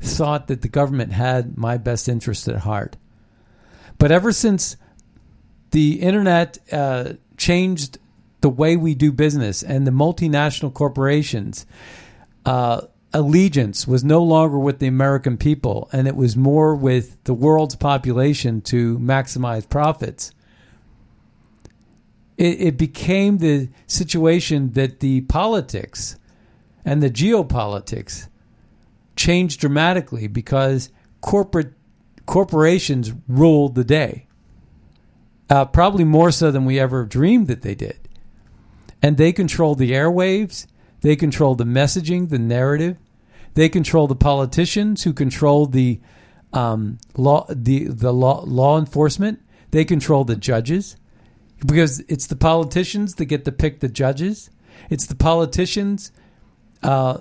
[0.00, 2.96] thought that the government had my best interest at heart.
[3.98, 4.76] But ever since
[5.70, 7.98] the internet uh, changed
[8.42, 11.66] the way we do business and the multinational corporations,
[12.44, 17.34] uh, allegiance was no longer with the American people, and it was more with the
[17.34, 20.32] world's population to maximize profits.
[22.38, 26.16] It, it became the situation that the politics
[26.84, 28.28] and the geopolitics
[29.16, 31.72] changed dramatically because corporate
[32.26, 34.26] corporations ruled the day.
[35.50, 38.08] Uh, probably more so than we ever dreamed that they did.
[39.02, 40.66] And they controlled the airwaves.
[41.02, 42.96] They control the messaging, the narrative.
[43.54, 46.00] They control the politicians who control the
[46.52, 49.40] um, law, the the law, law enforcement.
[49.70, 50.96] They control the judges
[51.64, 54.50] because it's the politicians that get to pick the judges.
[54.90, 56.12] It's the politicians
[56.82, 57.18] uh,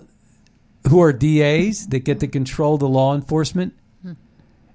[0.88, 3.74] who are DAs that get to control the law enforcement.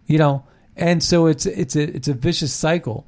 [0.06, 3.06] You know, and so it's it's a it's a vicious cycle.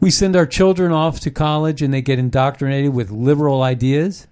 [0.00, 4.26] We send our children off to college and they get indoctrinated with liberal ideas.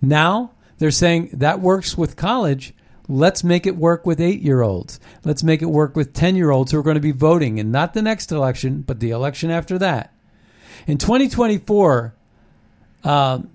[0.00, 2.72] Now they're saying that works with college.
[3.08, 4.98] Let's make it work with eight year olds.
[5.24, 7.70] Let's make it work with 10 year olds who are going to be voting and
[7.70, 10.12] not the next election, but the election after that.
[10.88, 12.14] In 2024,
[13.04, 13.50] um,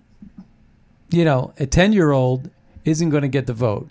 [1.10, 2.49] you know, a 10 year old
[2.86, 3.89] isn't going to get the vote,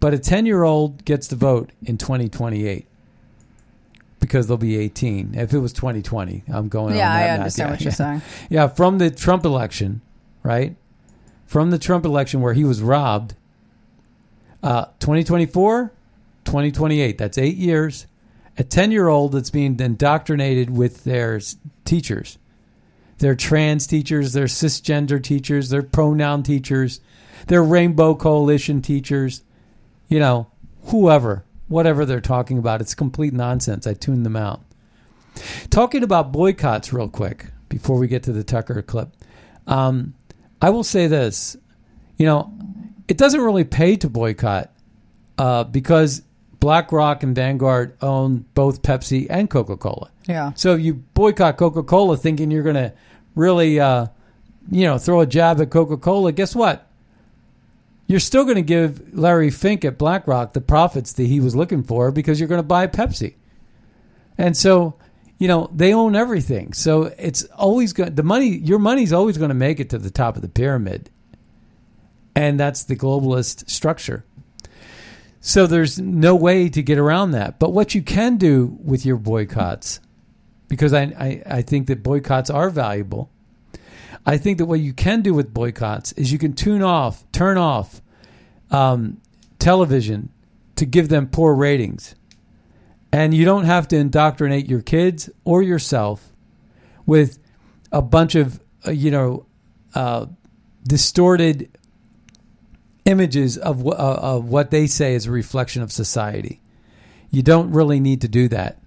[0.00, 2.86] but a 10 year old gets the vote in 2028
[4.20, 5.34] because they'll be 18.
[5.34, 7.94] If it was 2020, I'm going Yeah, on I understand what you're yeah.
[7.94, 8.22] saying.
[8.50, 10.02] Yeah, from the Trump election,
[10.42, 10.76] right?
[11.48, 13.34] From the Trump election where he was robbed,
[14.62, 15.90] uh, 2024,
[16.44, 17.16] 2028.
[17.16, 18.06] That's eight years.
[18.58, 21.40] A 10 year old that's being indoctrinated with their
[21.86, 22.36] teachers.
[23.16, 27.00] Their trans teachers, their cisgender teachers, their pronoun teachers,
[27.46, 29.42] their Rainbow Coalition teachers,
[30.06, 30.48] you know,
[30.84, 32.82] whoever, whatever they're talking about.
[32.82, 33.86] It's complete nonsense.
[33.86, 34.60] I tuned them out.
[35.70, 39.16] Talking about boycotts, real quick, before we get to the Tucker clip,
[39.66, 40.12] um,
[40.60, 41.56] I will say this:
[42.16, 42.52] you know,
[43.06, 44.70] it doesn't really pay to boycott
[45.38, 46.22] uh, because
[46.60, 50.10] BlackRock and Vanguard own both Pepsi and Coca Cola.
[50.26, 50.52] Yeah.
[50.54, 52.92] So if you boycott Coca Cola thinking you're going to
[53.34, 54.06] really, uh,
[54.70, 56.86] you know, throw a jab at Coca Cola, guess what?
[58.06, 61.82] You're still going to give Larry Fink at BlackRock the profits that he was looking
[61.82, 63.34] for because you're going to buy Pepsi.
[64.36, 64.94] And so,
[65.38, 66.72] you know, they own everything.
[66.72, 70.10] So it's always going the money your money's always going to make it to the
[70.10, 71.10] top of the pyramid.
[72.34, 74.24] And that's the globalist structure.
[75.40, 77.58] So there's no way to get around that.
[77.58, 80.00] But what you can do with your boycotts,
[80.68, 83.30] because I, I, I think that boycotts are valuable.
[84.26, 87.56] I think that what you can do with boycotts is you can tune off, turn
[87.56, 88.02] off
[88.70, 89.20] um,
[89.58, 90.30] television
[90.76, 92.14] to give them poor ratings.
[93.12, 96.32] And you don't have to indoctrinate your kids or yourself
[97.06, 97.38] with
[97.90, 99.46] a bunch of, uh, you know,
[99.94, 100.26] uh,
[100.86, 101.70] distorted
[103.06, 106.60] images of, uh, of what they say is a reflection of society.
[107.30, 108.78] You don't really need to do that.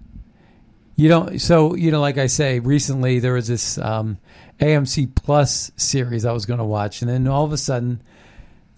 [0.96, 1.40] You don't.
[1.40, 4.18] So you know, like I say, recently there was this um,
[4.60, 8.02] AMC Plus series I was going to watch, and then all of a sudden,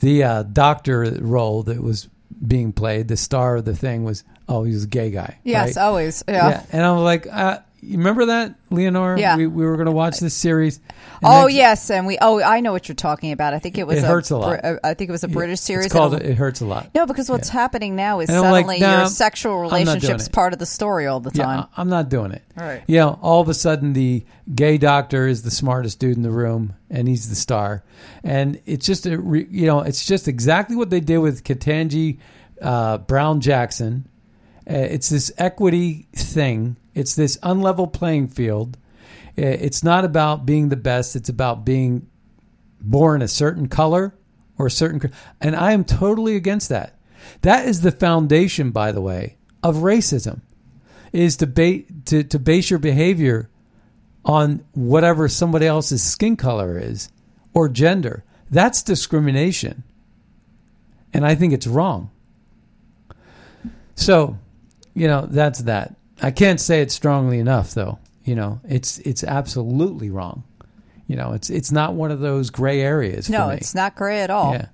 [0.00, 2.08] the uh, doctor role that was
[2.46, 5.38] being played, the star of the thing was oh, he's a gay guy.
[5.44, 5.82] Yes, right?
[5.82, 6.24] always.
[6.28, 6.64] Yeah.
[6.72, 9.20] And I'm like, uh, you remember that, Leonora?
[9.20, 9.36] Yeah.
[9.36, 10.80] We, we were going to watch this series.
[11.22, 12.18] Oh yes, and we.
[12.20, 13.54] Oh, I know what you're talking about.
[13.54, 13.98] I think it was.
[13.98, 14.64] It hurts a lot.
[14.82, 15.86] I think it was a British series.
[15.86, 16.90] It's called It Hurts a Lot.
[16.94, 20.58] No, because what's happening now is I'm like, suddenly nah, your sexual relationship's part of
[20.58, 21.60] the story all the time.
[21.60, 22.42] I- I'm not doing it.
[22.58, 22.82] All right.
[22.86, 26.30] You know, all of a sudden the gay doctor is the smartest dude in the
[26.30, 27.84] room, and he's the star.
[28.22, 32.18] And it's just a, re, you know, it's just exactly what they did with Ketanji
[32.60, 34.08] uh, Brown Jackson.
[34.68, 36.76] Uh, it's this equity thing.
[36.94, 38.76] It's this unlevel playing field.
[39.36, 41.16] Uh, It's not about being the best.
[41.16, 42.06] It's about being
[42.80, 44.14] born a certain color
[44.58, 45.12] or a certain.
[45.40, 46.98] And I am totally against that.
[47.42, 50.42] That is the foundation, by the way, of racism
[51.12, 53.48] is to, ba- to to base your behavior
[54.24, 57.08] on whatever somebody else's skin color is
[57.52, 58.24] or gender.
[58.50, 59.84] That's discrimination.
[61.12, 62.10] And I think it's wrong.
[63.94, 64.38] So,
[64.94, 65.96] you know, that's that.
[66.22, 67.98] I can't say it strongly enough though.
[68.24, 70.44] You know, it's it's absolutely wrong.
[71.06, 73.56] You know, it's it's not one of those gray areas no, for me.
[73.56, 74.52] it's not gray at all.
[74.52, 74.66] Yeah.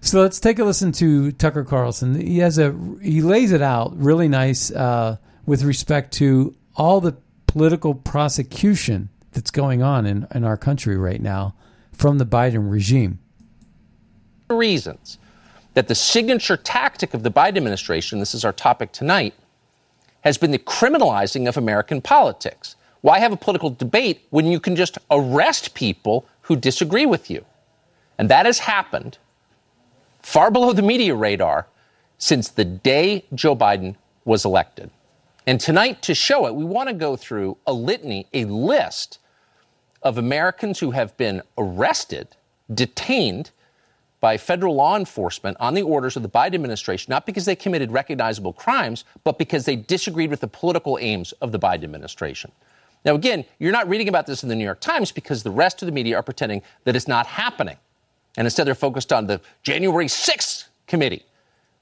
[0.00, 2.20] So let's take a listen to Tucker Carlson.
[2.20, 7.16] He has a he lays it out really nice uh, with respect to all the
[7.46, 11.54] political prosecution that's going on in, in our country right now
[11.92, 13.18] from the Biden regime.
[14.48, 15.18] reasons
[15.74, 19.34] that the signature tactic of the Biden administration, this is our topic tonight,
[20.22, 22.76] has been the criminalizing of American politics.
[23.00, 27.44] Why have a political debate when you can just arrest people who disagree with you?
[28.18, 29.18] And that has happened
[30.20, 31.66] far below the media radar
[32.18, 34.90] since the day Joe Biden was elected.
[35.46, 39.20] And tonight, to show it, we want to go through a litany, a list
[40.02, 42.28] of Americans who have been arrested,
[42.74, 43.50] detained,
[44.20, 47.92] by federal law enforcement on the orders of the Biden administration, not because they committed
[47.92, 52.50] recognizable crimes, but because they disagreed with the political aims of the Biden administration.
[53.04, 55.82] Now, again, you're not reading about this in the New York Times because the rest
[55.82, 57.76] of the media are pretending that it's not happening.
[58.36, 61.24] And instead, they're focused on the January 6th committee,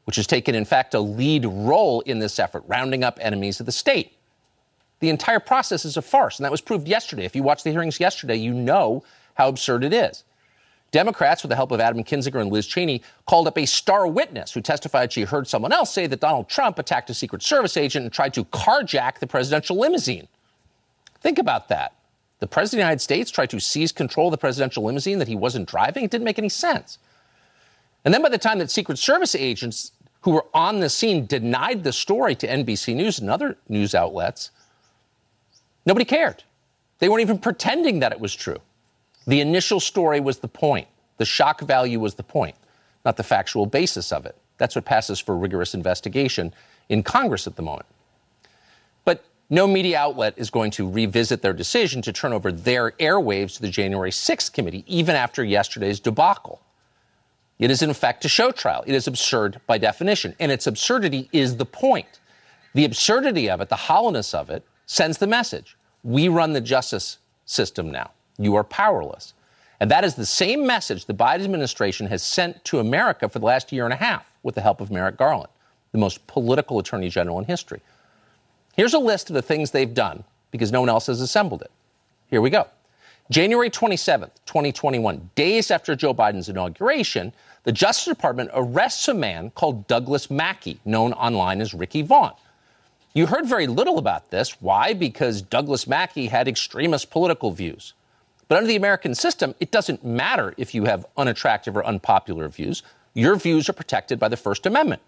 [0.04, 3.66] which has taken, in fact, a lead role in this effort, rounding up enemies of
[3.66, 4.12] the state.
[5.00, 7.24] The entire process is a farce, and that was proved yesterday.
[7.24, 10.24] If you watched the hearings yesterday, you know how absurd it is.
[10.92, 14.52] Democrats, with the help of Adam Kinzinger and Liz Cheney, called up a star witness
[14.52, 18.04] who testified she heard someone else say that Donald Trump attacked a Secret Service agent
[18.04, 20.28] and tried to carjack the presidential limousine.
[21.20, 21.92] Think about that.
[22.38, 25.28] The President of the United States tried to seize control of the presidential limousine that
[25.28, 26.04] he wasn't driving.
[26.04, 26.98] It didn't make any sense.
[28.04, 31.82] And then by the time that Secret Service agents who were on the scene denied
[31.82, 34.50] the story to NBC News and other news outlets,
[35.86, 36.42] nobody cared.
[36.98, 38.58] They weren't even pretending that it was true.
[39.26, 40.86] The initial story was the point.
[41.18, 42.56] The shock value was the point,
[43.04, 44.36] not the factual basis of it.
[44.58, 46.52] That's what passes for rigorous investigation
[46.88, 47.86] in Congress at the moment.
[49.04, 53.56] But no media outlet is going to revisit their decision to turn over their airwaves
[53.56, 56.60] to the January 6th committee, even after yesterday's debacle.
[57.58, 58.84] It is, in fact, a show trial.
[58.86, 60.34] It is absurd by definition.
[60.38, 62.20] And its absurdity is the point.
[62.74, 67.18] The absurdity of it, the hollowness of it, sends the message we run the justice
[67.46, 68.10] system now.
[68.38, 69.34] You are powerless.
[69.80, 73.44] And that is the same message the Biden administration has sent to America for the
[73.44, 75.50] last year and a half with the help of Merrick Garland,
[75.92, 77.80] the most political attorney general in history.
[78.74, 81.70] Here's a list of the things they've done because no one else has assembled it.
[82.28, 82.66] Here we go.
[83.30, 87.32] January 27th, 2021, days after Joe Biden's inauguration,
[87.64, 92.32] the Justice Department arrests a man called Douglas Mackey, known online as Ricky Vaughn.
[93.14, 94.60] You heard very little about this.
[94.60, 94.94] Why?
[94.94, 97.94] Because Douglas Mackey had extremist political views.
[98.48, 102.82] But under the American system, it doesn't matter if you have unattractive or unpopular views.
[103.14, 105.02] Your views are protected by the First Amendment.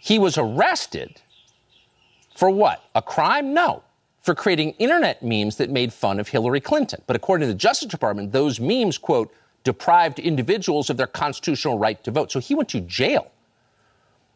[0.00, 1.20] He was arrested
[2.36, 2.84] for what?
[2.94, 3.54] A crime?
[3.54, 3.82] No.
[4.22, 7.00] For creating internet memes that made fun of Hillary Clinton.
[7.06, 9.32] But according to the Justice Department, those memes, quote,
[9.64, 12.30] deprived individuals of their constitutional right to vote.
[12.30, 13.30] So he went to jail.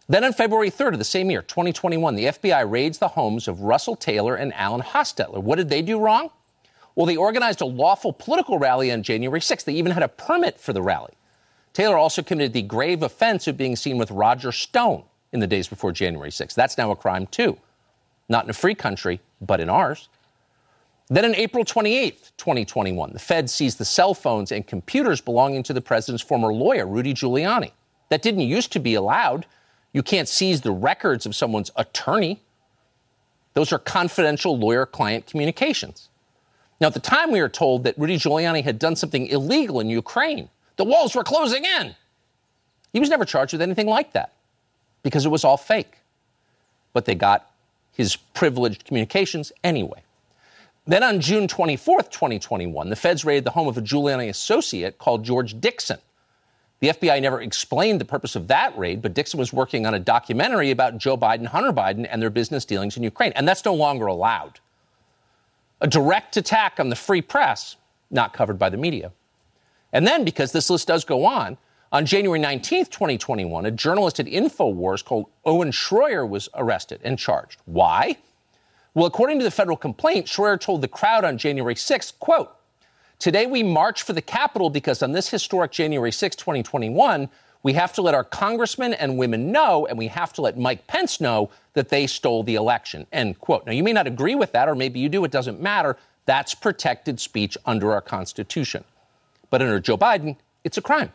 [0.08, 3.60] Then on February 3rd of the same year, 2021, the FBI raids the homes of
[3.60, 5.40] Russell Taylor and Alan Hostetter.
[5.40, 6.30] What did they do wrong?
[6.94, 9.64] Well, they organized a lawful political rally on January 6th.
[9.64, 11.14] They even had a permit for the rally.
[11.72, 15.68] Taylor also committed the grave offense of being seen with Roger Stone in the days
[15.68, 16.54] before January 6th.
[16.54, 17.56] That's now a crime, too.
[18.28, 20.08] Not in a free country, but in ours.
[21.08, 25.72] Then on April 28th, 2021, the Fed seized the cell phones and computers belonging to
[25.72, 27.72] the president's former lawyer, Rudy Giuliani.
[28.10, 29.46] That didn't used to be allowed.
[29.92, 32.40] You can't seize the records of someone's attorney.
[33.54, 36.09] Those are confidential lawyer client communications.
[36.80, 39.90] Now, at the time, we were told that Rudy Giuliani had done something illegal in
[39.90, 40.48] Ukraine.
[40.76, 41.94] The walls were closing in.
[42.92, 44.32] He was never charged with anything like that
[45.02, 45.98] because it was all fake.
[46.92, 47.50] But they got
[47.92, 50.02] his privileged communications anyway.
[50.86, 55.22] Then on June 24th, 2021, the feds raided the home of a Giuliani associate called
[55.22, 55.98] George Dixon.
[56.80, 60.00] The FBI never explained the purpose of that raid, but Dixon was working on a
[60.00, 63.74] documentary about Joe Biden, Hunter Biden, and their business dealings in Ukraine, and that's no
[63.74, 64.58] longer allowed.
[65.80, 67.76] A direct attack on the free press,
[68.10, 69.12] not covered by the media.
[69.92, 71.56] And then, because this list does go on,
[71.92, 77.60] on January 19th, 2021, a journalist at InfoWars called Owen Schroyer was arrested and charged.
[77.64, 78.16] Why?
[78.94, 82.54] Well, according to the federal complaint, Schroyer told the crowd on January 6th, quote,
[83.18, 87.28] Today we march for the Capitol because on this historic January 6, 2021,
[87.62, 90.86] we have to let our congressmen and women know, and we have to let Mike
[90.86, 93.06] Pence know that they stole the election.
[93.12, 93.66] End quote.
[93.66, 95.96] Now, you may not agree with that, or maybe you do, it doesn't matter.
[96.24, 98.84] That's protected speech under our Constitution.
[99.50, 101.12] But under Joe Biden, it's a crime.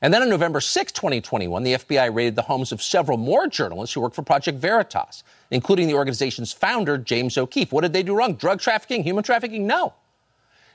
[0.00, 3.94] And then on November 6, 2021, the FBI raided the homes of several more journalists
[3.94, 7.72] who work for Project Veritas, including the organization's founder, James O'Keefe.
[7.72, 8.34] What did they do wrong?
[8.34, 9.66] Drug trafficking, human trafficking?
[9.66, 9.92] No.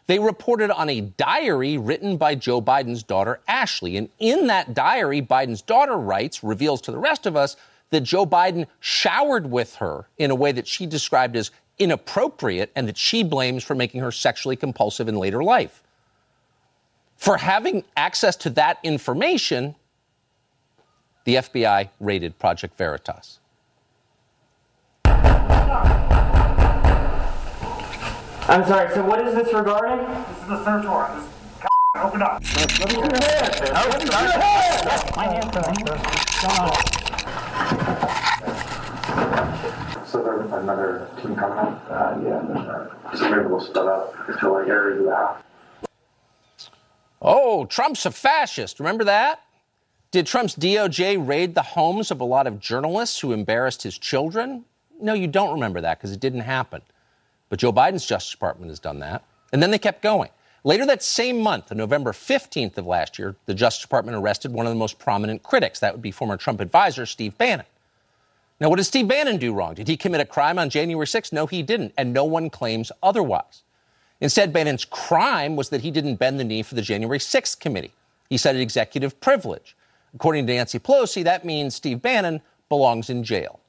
[0.08, 3.98] They reported on a diary written by Joe Biden's daughter, Ashley.
[3.98, 7.56] And in that diary, Biden's daughter writes, reveals to the rest of us
[7.92, 12.88] that Joe Biden showered with her in a way that she described as inappropriate and
[12.88, 15.84] that she blames for making her sexually compulsive in later life.
[17.16, 19.76] For having access to that information,
[21.24, 23.40] the FBI raided Project Veritas.
[28.46, 30.06] I'm sorry, so what is this regarding?
[30.06, 31.16] This is the search warrant.
[31.16, 31.34] This
[31.96, 32.44] open up.
[32.56, 33.22] Let me see your hand.
[33.72, 35.16] Let your hand.
[35.16, 35.54] My hand,
[40.06, 41.86] So there's another team coming up?
[41.90, 43.16] Uh, yeah.
[43.16, 45.88] So maybe we'll split up into like areas of the.
[47.22, 48.82] Oh, Trump's a fascist.
[48.82, 49.40] Remember that?
[50.12, 54.66] Did Trump's DOJ raid the homes of a lot of journalists who embarrassed his children?
[55.00, 56.82] No, you don't remember that because it didn't happen.
[57.54, 59.24] But Joe Biden's Justice Department has done that.
[59.52, 60.32] And then they kept going.
[60.64, 64.66] Later that same month, on November 15th of last year, the Justice Department arrested one
[64.66, 65.80] of the most prominent critics.
[65.80, 67.68] That would be former Trump advisor Steve Bannon.
[68.60, 69.76] Now, what did Steve Bannon do wrong?
[69.76, 71.32] Did he commit a crime on January 6th?
[71.32, 71.94] No, he didn't.
[71.96, 73.62] And no one claims otherwise.
[74.20, 77.94] Instead, Bannon's crime was that he didn't bend the knee for the January 6th committee.
[78.32, 79.76] He cited executive privilege.
[80.16, 83.60] According to Nancy Pelosi, that means Steve Bannon belongs in jail.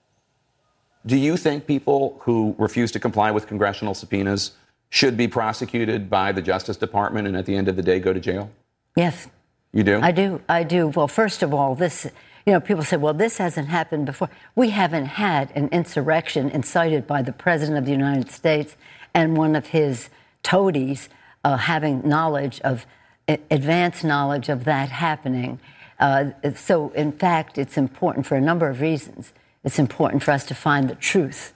[1.06, 4.52] Do you think people who refuse to comply with congressional subpoenas
[4.88, 8.12] should be prosecuted by the Justice Department and at the end of the day go
[8.12, 8.50] to jail?
[8.96, 9.28] Yes.
[9.72, 10.00] You do?
[10.00, 10.40] I do.
[10.48, 10.88] I do.
[10.88, 12.06] Well, first of all, this,
[12.46, 14.30] you know, people say, well, this hasn't happened before.
[14.54, 18.76] We haven't had an insurrection incited by the President of the United States
[19.12, 20.08] and one of his
[20.42, 21.08] toadies
[21.42, 22.86] uh, having knowledge of,
[23.28, 25.58] advanced knowledge of that happening.
[25.98, 29.32] Uh, so, in fact, it's important for a number of reasons
[29.64, 31.52] it's important for us to find the truth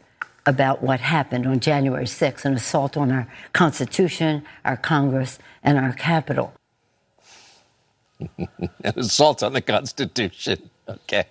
[0.47, 5.93] about what happened on January 6th, an assault on our Constitution, our Congress, and our
[5.93, 6.55] Capitol.
[8.39, 8.49] an
[8.97, 10.71] assault on the Constitution.
[10.89, 11.25] Okay.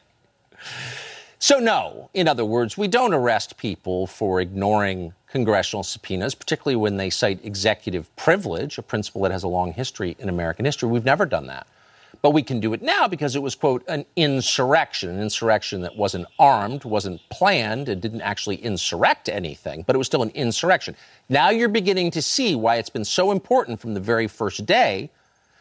[1.39, 6.97] So, no, in other words, we don't arrest people for ignoring congressional subpoenas, particularly when
[6.97, 10.89] they cite executive privilege, a principle that has a long history in American history.
[10.89, 11.67] We've never done that.
[12.27, 15.95] But we can do it now because it was, quote, an insurrection, an insurrection that
[15.95, 20.93] wasn't armed, wasn't planned, and didn't actually insurrect anything, but it was still an insurrection.
[21.29, 25.09] Now you're beginning to see why it's been so important from the very first day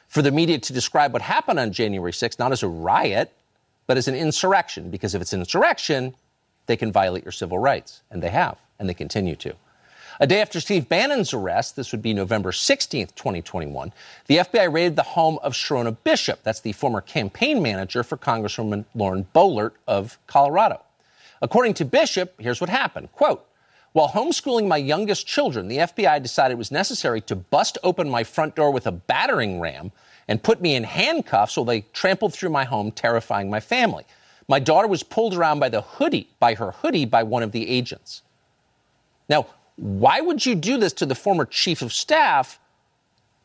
[0.09, 3.33] for the media to describe what happened on January 6th not as a riot,
[3.87, 6.17] but as an insurrection, because if it's an insurrection,
[6.67, 9.55] they can violate your civil rights, and they have, and they continue to.
[10.19, 13.93] A day after Steve Bannon's arrest, this would be November 16th, 2021,
[14.29, 16.43] the FBI raided the home of Sherronna Bishop.
[16.43, 20.81] That's the former campaign manager for Congresswoman Lauren Boebert of Colorado.
[21.43, 23.13] According to Bishop, here's what happened.
[23.13, 23.47] Quote,
[23.93, 28.25] While homeschooling my youngest children, the FBI decided it was necessary to bust open my
[28.25, 29.93] front door with a battering ram
[30.29, 34.07] and put me in handcuffs while they trampled through my home, terrifying my family.
[34.49, 37.69] My daughter was pulled around by the hoodie, by her hoodie, by one of the
[37.69, 38.23] agents.
[39.29, 39.47] Now,
[39.77, 42.59] why would you do this to the former chief of staff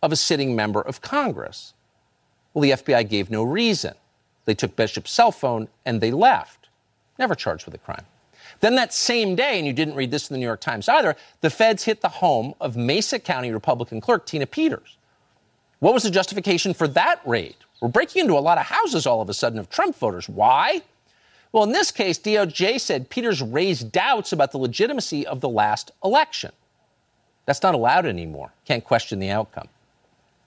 [0.02, 1.74] of a sitting member of Congress?
[2.54, 3.94] Well, the FBI gave no reason.
[4.46, 6.70] They took Bishop's cell phone and they left,
[7.20, 8.06] never charged with a crime.
[8.60, 11.16] Then that same day, and you didn't read this in the New York Times either,
[11.42, 14.98] the feds hit the home of Mesa County Republican clerk Tina Peters.
[15.80, 17.56] What was the justification for that raid?
[17.82, 20.30] We're breaking into a lot of houses all of a sudden of Trump voters.
[20.30, 20.82] Why?
[21.52, 25.92] Well, in this case, DOJ said Peters raised doubts about the legitimacy of the last
[26.04, 26.52] election.
[27.46, 28.54] That's not allowed anymore.
[28.66, 29.68] Can't question the outcome.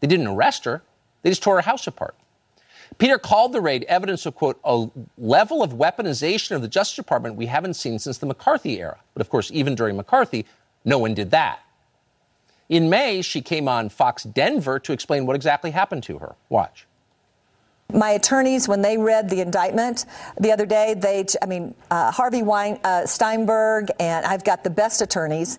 [0.00, 0.82] They didn't arrest her,
[1.22, 2.14] they just tore her house apart.
[2.98, 4.86] Peter called the raid evidence of, quote, a
[5.18, 8.98] level of weaponization of the Justice Department we haven't seen since the McCarthy era.
[9.14, 10.46] But of course, even during McCarthy,
[10.84, 11.60] no one did that.
[12.68, 16.34] In May, she came on Fox Denver to explain what exactly happened to her.
[16.48, 16.86] Watch.
[17.92, 20.06] My attorneys, when they read the indictment
[20.40, 24.70] the other day, they, I mean, uh, Harvey Wein, uh, Steinberg, and I've got the
[24.70, 25.58] best attorneys,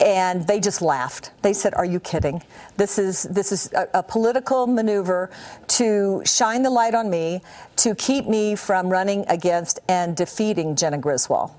[0.00, 1.32] and they just laughed.
[1.42, 2.42] They said, "Are you kidding?
[2.76, 5.30] This is this is a, a political maneuver
[5.68, 7.40] to shine the light on me,
[7.76, 11.50] to keep me from running against and defeating Jena Griswold."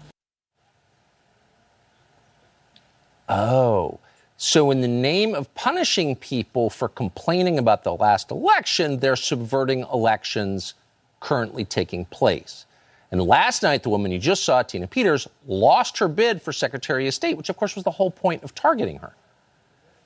[3.28, 3.99] Oh.
[4.45, 9.85] So, in the name of punishing people for complaining about the last election, they're subverting
[9.93, 10.73] elections
[11.21, 12.65] currently taking place.
[13.09, 17.07] And last night, the woman you just saw, Tina Peters, lost her bid for Secretary
[17.07, 19.13] of State, which, of course, was the whole point of targeting her.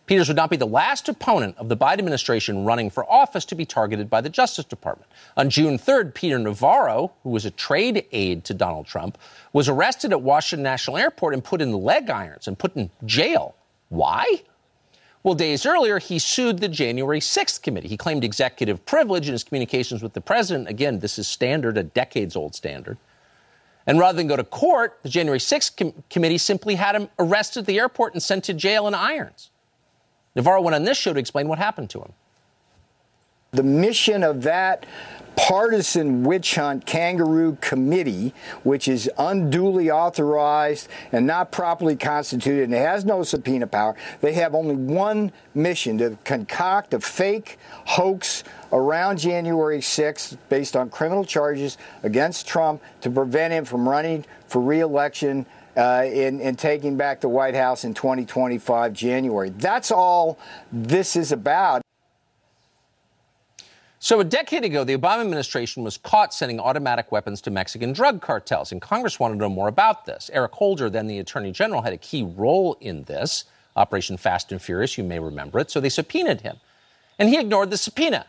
[0.05, 3.55] Peters would not be the last opponent of the Biden administration running for office to
[3.55, 5.09] be targeted by the Justice Department.
[5.35, 9.17] On June 3rd, Peter Navarro, who was a trade aide to Donald Trump,
[9.51, 13.55] was arrested at Washington National Airport and put in leg irons and put in jail
[13.89, 14.43] why?
[15.23, 17.87] Well, days earlier, he sued the January 6th committee.
[17.87, 20.69] He claimed executive privilege in his communications with the president.
[20.69, 22.97] Again, this is standard, a decades old standard.
[23.87, 27.61] And rather than go to court, the January 6th com- committee simply had him arrested
[27.61, 29.49] at the airport and sent to jail in irons.
[30.35, 32.13] Navarro went on this show to explain what happened to him.
[33.51, 34.85] The mission of that
[35.37, 38.33] partisan witch hunt kangaroo committee,
[38.63, 43.95] which is unduly authorized and not properly constituted and has no subpoena power.
[44.19, 50.89] They have only one mission to concoct a fake hoax around January 6th based on
[50.89, 55.45] criminal charges against Trump to prevent him from running for reelection
[55.77, 59.51] uh, in, in, taking back the White House in 2025 January.
[59.51, 60.39] That's all
[60.71, 61.83] this is about.
[63.99, 68.21] So, a decade ago, the Obama administration was caught sending automatic weapons to Mexican drug
[68.21, 70.29] cartels, and Congress wanted to know more about this.
[70.33, 73.45] Eric Holder, then the Attorney General, had a key role in this
[73.75, 74.99] Operation Fast and Furious.
[74.99, 75.71] You may remember it.
[75.71, 76.57] So, they subpoenaed him.
[77.17, 78.27] And he ignored the subpoena,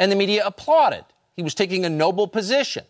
[0.00, 1.04] and the media applauded.
[1.36, 2.84] He was taking a noble position.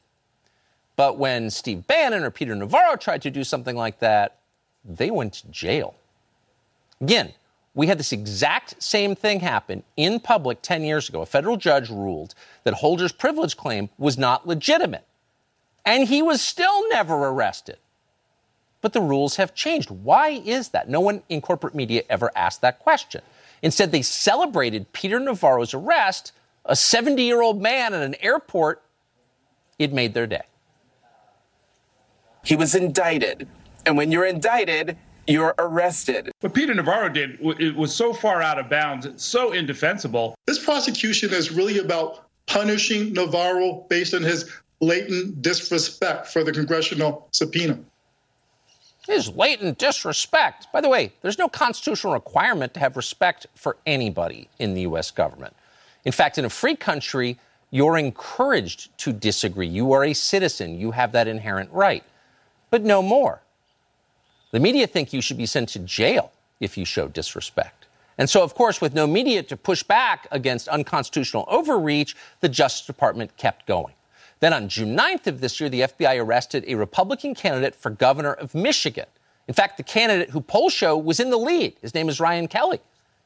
[0.96, 4.38] But when Steve Bannon or Peter Navarro tried to do something like that,
[4.82, 5.94] they went to jail.
[7.02, 7.34] Again,
[7.74, 11.22] we had this exact same thing happen in public 10 years ago.
[11.22, 15.04] A federal judge ruled that Holder's privilege claim was not legitimate.
[15.84, 17.78] And he was still never arrested.
[18.80, 19.90] But the rules have changed.
[19.90, 20.88] Why is that?
[20.88, 23.22] No one in corporate media ever asked that question.
[23.62, 26.32] Instead, they celebrated Peter Navarro's arrest,
[26.66, 28.82] a 70 year old man at an airport.
[29.78, 30.42] It made their day.
[32.44, 33.48] He was indicted.
[33.86, 34.96] And when you're indicted,
[35.26, 36.30] you're arrested.
[36.40, 40.34] What Peter Navarro did it was so far out of bounds, it's so indefensible.
[40.46, 44.50] This prosecution is really about punishing Navarro based on his
[44.80, 47.78] latent disrespect for the congressional subpoena.
[49.06, 50.68] His latent disrespect.
[50.72, 55.10] By the way, there's no constitutional requirement to have respect for anybody in the U.S.
[55.10, 55.54] government.
[56.04, 57.38] In fact, in a free country,
[57.70, 59.66] you're encouraged to disagree.
[59.66, 62.04] You are a citizen, you have that inherent right.
[62.70, 63.40] But no more.
[64.55, 66.30] The media think you should be sent to jail
[66.61, 67.88] if you show disrespect.
[68.18, 72.86] And so, of course, with no media to push back against unconstitutional overreach, the Justice
[72.86, 73.94] Department kept going.
[74.38, 78.34] Then on June 9th of this year, the FBI arrested a Republican candidate for governor
[78.34, 79.07] of Michigan.
[79.48, 81.74] In fact, the candidate who polls show was in the lead.
[81.82, 82.78] His name is Ryan Kelly.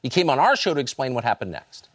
[0.03, 1.91] He came on our show to explain what happened next.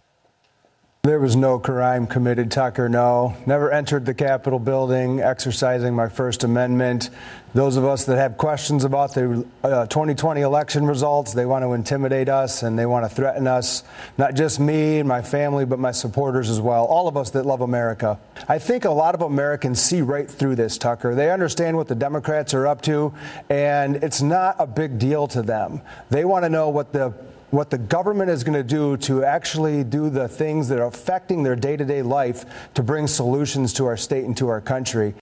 [1.05, 2.87] There was no crime committed, Tucker.
[2.87, 3.35] No.
[3.45, 7.09] Never entered the Capitol building exercising my First Amendment.
[7.53, 11.73] Those of us that have questions about the uh, 2020 election results, they want to
[11.73, 13.83] intimidate us and they want to threaten us.
[14.17, 16.85] Not just me and my family, but my supporters as well.
[16.85, 18.17] All of us that love America.
[18.47, 21.15] I think a lot of Americans see right through this, Tucker.
[21.15, 23.13] They understand what the Democrats are up to,
[23.49, 25.81] and it's not a big deal to them.
[26.09, 27.13] They want to know what the
[27.53, 31.43] what the government is going to do to actually do the things that are affecting
[31.43, 35.13] their day to day life to bring solutions to our state and to our country.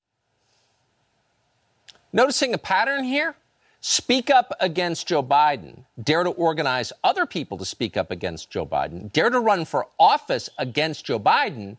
[2.13, 3.35] Noticing a pattern here?
[3.81, 8.65] Speak up against Joe Biden, dare to organize other people to speak up against Joe
[8.65, 11.75] Biden, dare to run for office against Joe Biden,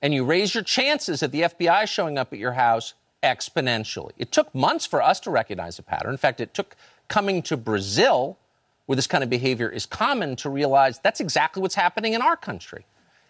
[0.00, 4.12] and you raise your chances of the FBI showing up at your house exponentially.
[4.16, 6.12] It took months for us to recognize a pattern.
[6.12, 6.76] In fact, it took
[7.08, 8.38] coming to Brazil
[8.86, 12.36] where this kind of behavior is common to realize that's exactly what's happening in our
[12.36, 12.84] country.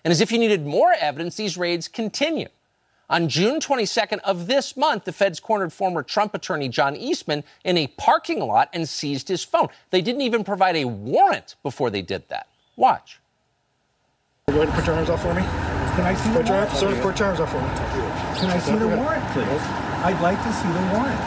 [0.05, 2.49] And as if you needed more evidence, these raids continue.
[3.09, 7.77] On June 22nd of this month, the feds cornered former Trump attorney John Eastman in
[7.79, 9.69] a parking lot and seized his phone.
[9.91, 12.49] They didn't even provide a warrant before they did that.
[12.77, 13.21] Watch.
[14.49, 15.43] Go ahead and put your arms up for me.
[15.43, 16.77] Can I see the Put your, warrant?
[16.77, 17.69] sir, put your arms up for me.
[18.39, 19.63] Can I see the warrant, please?
[20.05, 21.21] I'd like to see the warrant.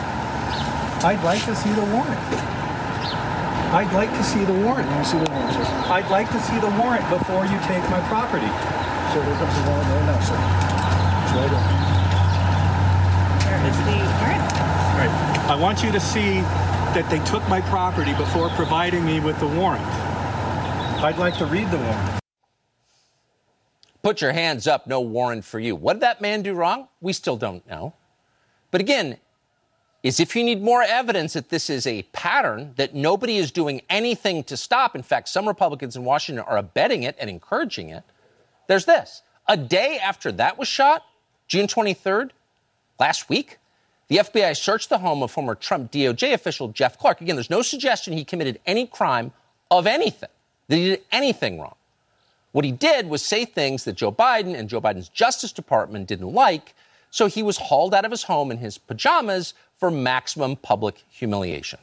[1.03, 2.48] I'd like to see the warrant.
[3.71, 4.89] I'd like to see the warrant.
[4.89, 5.61] Let me see the warrant, sir.
[5.93, 8.49] I'd like to see the warrant before you take my property.
[9.13, 10.33] Sir, comes the warrant right now, sir.
[11.21, 11.69] It's right there.
[13.45, 14.41] There is the warrant.
[14.97, 15.13] Right.
[15.49, 16.41] I want you to see
[16.97, 19.85] that they took my property before providing me with the warrant.
[21.03, 22.19] I'd like to read the warrant.
[24.01, 25.75] Put your hands up, no warrant for you.
[25.75, 26.87] What did that man do wrong?
[27.01, 27.93] We still don't know.
[28.71, 29.17] But again,
[30.01, 33.81] is if you need more evidence that this is a pattern that nobody is doing
[33.89, 34.95] anything to stop.
[34.95, 38.03] In fact, some Republicans in Washington are abetting it and encouraging it.
[38.67, 39.21] There's this.
[39.47, 41.03] A day after that was shot,
[41.47, 42.29] June 23rd,
[42.99, 43.57] last week,
[44.07, 47.21] the FBI searched the home of former Trump DOJ official Jeff Clark.
[47.21, 49.31] Again, there's no suggestion he committed any crime
[49.69, 50.29] of anything,
[50.67, 51.75] that he did anything wrong.
[52.51, 56.33] What he did was say things that Joe Biden and Joe Biden's Justice Department didn't
[56.33, 56.73] like,
[57.11, 61.79] so he was hauled out of his home in his pajamas for maximum public humiliation.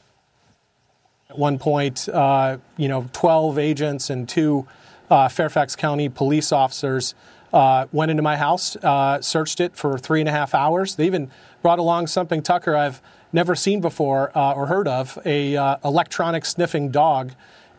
[1.29, 4.67] At one point, uh, you know, 12 agents and two
[5.09, 7.15] uh, Fairfax County police officers
[7.51, 10.95] uh, went into my house, uh, searched it for three and a half hours.
[10.95, 11.31] They even
[11.61, 13.01] brought along something, Tucker, I've
[13.33, 17.31] never seen before uh, or heard of, a uh, electronic sniffing dog.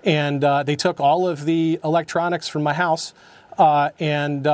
[0.04, 3.12] And they took all of the electronics from my house
[3.58, 4.46] and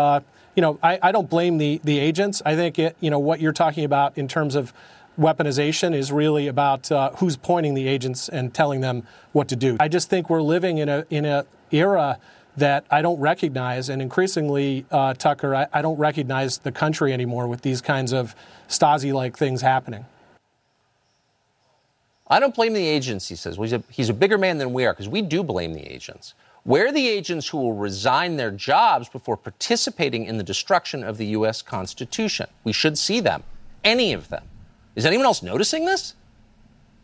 [0.56, 2.40] you know, I, I, don't blame the the agents.
[2.46, 4.72] I think it, you know what you're talking about in terms of
[5.18, 9.76] weaponization is really about uh, who's pointing the agents and telling them what to do.
[9.80, 12.18] I just think we're living in a in a era
[12.56, 17.48] that I don't recognize, and increasingly, uh, Tucker, I, I don't recognize the country anymore
[17.48, 18.34] with these kinds of
[18.68, 20.04] Stasi-like things happening.
[22.28, 23.58] I don't blame the agents, he says.
[23.58, 25.82] Well, he's, a, he's a bigger man than we are because we do blame the
[25.82, 26.34] agents.
[26.62, 31.18] Where are the agents who will resign their jobs before participating in the destruction of
[31.18, 31.60] the U.S.
[31.60, 32.46] Constitution?
[32.62, 33.42] We should see them,
[33.82, 34.44] any of them.
[34.96, 36.14] Is anyone else noticing this?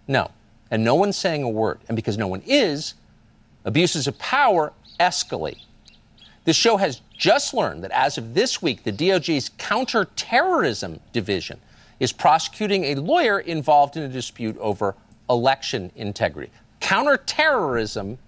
[0.06, 0.30] No.
[0.70, 1.80] And no one's saying a word.
[1.88, 2.94] And because no one is,
[3.64, 5.58] abuses of power escalate.
[6.44, 11.60] This show has just learned that as of this week, the DOJ's counterterrorism division
[11.98, 14.94] is prosecuting a lawyer involved in a dispute over
[15.28, 16.50] election integrity.
[16.80, 18.18] Counterterrorism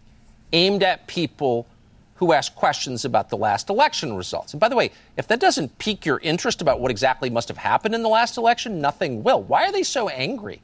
[0.52, 1.66] aimed at people
[2.22, 4.54] who ask questions about the last election results.
[4.54, 7.56] And by the way, if that doesn't pique your interest about what exactly must have
[7.56, 9.42] happened in the last election, nothing will.
[9.42, 10.62] Why are they so angry?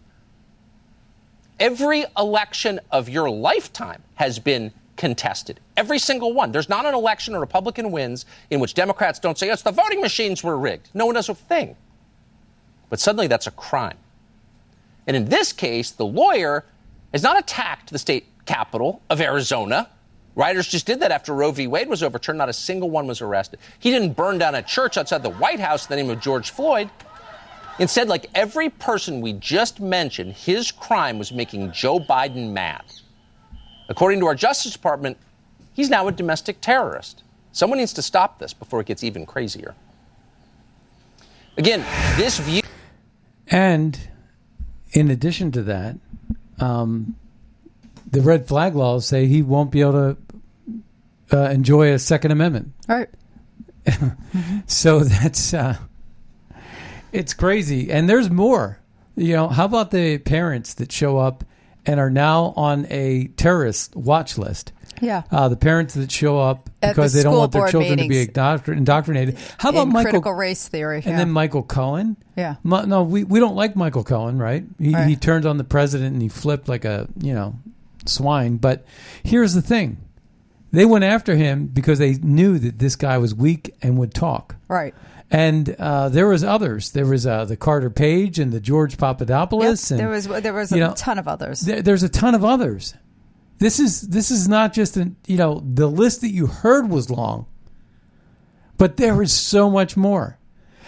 [1.59, 5.59] Every election of your lifetime has been contested.
[5.76, 6.52] Every single one.
[6.52, 10.00] There's not an election a Republican wins in which Democrats don't say, it's the voting
[10.00, 10.90] machines were rigged.
[10.94, 11.74] No one does a thing.
[12.88, 13.98] But suddenly that's a crime.
[15.09, 16.64] And in this case, the lawyer
[17.11, 19.88] has not attacked the state capital of Arizona
[20.39, 21.66] Writers just did that after Roe v.
[21.66, 22.39] Wade was overturned.
[22.39, 23.59] Not a single one was arrested.
[23.80, 26.51] He didn't burn down a church outside the White House in the name of George
[26.51, 26.89] Floyd.
[27.80, 32.84] Instead, like every person we just mentioned, his crime was making Joe Biden mad.
[33.89, 35.16] According to our Justice Department,
[35.72, 37.24] he's now a domestic terrorist.
[37.51, 39.74] Someone needs to stop this before it gets even crazier.
[41.57, 41.84] Again,
[42.16, 42.62] this view.
[43.49, 43.99] And
[44.93, 45.97] in addition to that,
[46.61, 47.16] um,
[48.09, 50.16] the red flag laws say he won't be able to
[51.33, 52.72] uh, enjoy a Second Amendment.
[52.89, 53.09] All right.
[54.66, 55.76] so that's uh,
[57.12, 58.79] it's crazy, and there's more.
[59.16, 61.45] You know, how about the parents that show up
[61.89, 64.72] and are now on a terrorist watch list.
[65.01, 65.22] Yeah.
[65.31, 68.09] Uh, the parents that show up At because the they don't want their children to
[68.09, 69.39] be indoctr- indoctrinated.
[69.57, 70.11] How about Michael?
[70.11, 71.03] critical race theory?
[71.05, 72.16] And then Michael Cohen.
[72.37, 72.57] Yeah.
[72.62, 74.64] Mi- no, we, we don't like Michael Cohen, right?
[74.79, 75.09] He, Right.
[75.09, 77.55] he turned on the president and he flipped like a you know
[78.07, 78.57] swine.
[78.57, 78.85] But
[79.22, 79.99] here's the thing:
[80.73, 84.57] they went after him because they knew that this guy was weak and would talk.
[84.69, 84.95] right.
[85.31, 86.93] And uh, there was others.
[86.93, 89.91] There was uh, the Carter Page and the George Papadopoulos.
[89.91, 91.61] Yep, and, there was there was a know, ton of others.
[91.61, 92.95] there- there's a ton of others.
[93.59, 97.11] This is this is not just an you know the list that you heard was
[97.11, 97.45] long,
[98.79, 100.39] but there is so much more.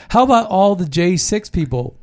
[0.08, 1.98] How about all the J six people?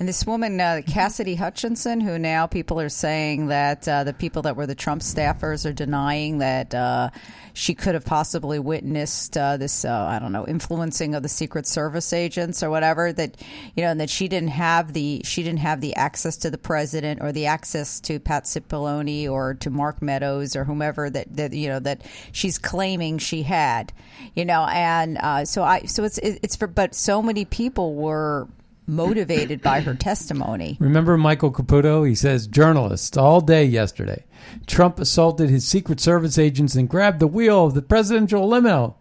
[0.00, 4.40] And this woman, uh, Cassidy Hutchinson, who now people are saying that uh, the people
[4.42, 7.10] that were the Trump staffers are denying that uh,
[7.52, 11.66] she could have possibly witnessed uh, this, uh, I don't know, influencing of the Secret
[11.66, 13.12] Service agents or whatever.
[13.12, 13.36] That
[13.76, 16.56] you know, and that she didn't have the she didn't have the access to the
[16.56, 21.52] president or the access to Pat Cipollone or to Mark Meadows or whomever that, that
[21.52, 22.00] you know that
[22.32, 23.92] she's claiming she had.
[24.34, 28.48] You know, and uh, so I so it's it's for but so many people were
[28.90, 30.76] motivated by her testimony.
[30.80, 32.06] Remember Michael Caputo?
[32.06, 34.24] He says journalists all day yesterday.
[34.66, 38.96] Trump assaulted his Secret Service agents and grabbed the wheel of the presidential limo.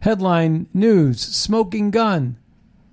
[0.00, 2.38] Headline news: Smoking gun.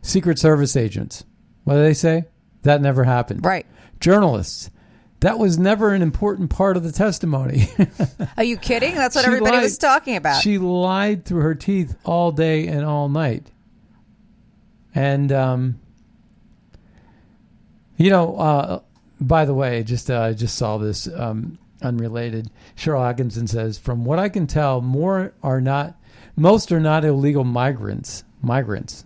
[0.01, 1.23] Secret Service agents.
[1.63, 2.25] What do they say?
[2.63, 3.45] That never happened.
[3.45, 3.65] Right.
[3.99, 4.69] Journalists.
[5.19, 7.67] That was never an important part of the testimony.
[8.37, 8.95] Are you kidding?
[8.95, 10.41] That's what She everybody lied- was talking about.
[10.41, 13.51] She lied through her teeth all day and all night.
[14.95, 15.79] And um,
[18.01, 18.79] you know, uh,
[19.19, 22.49] by the way, just uh, I just saw this um, unrelated.
[22.75, 25.95] Sharyl Attkisson says, "From what I can tell, more are not,
[26.35, 28.23] most are not illegal migrants.
[28.41, 29.03] Migrants,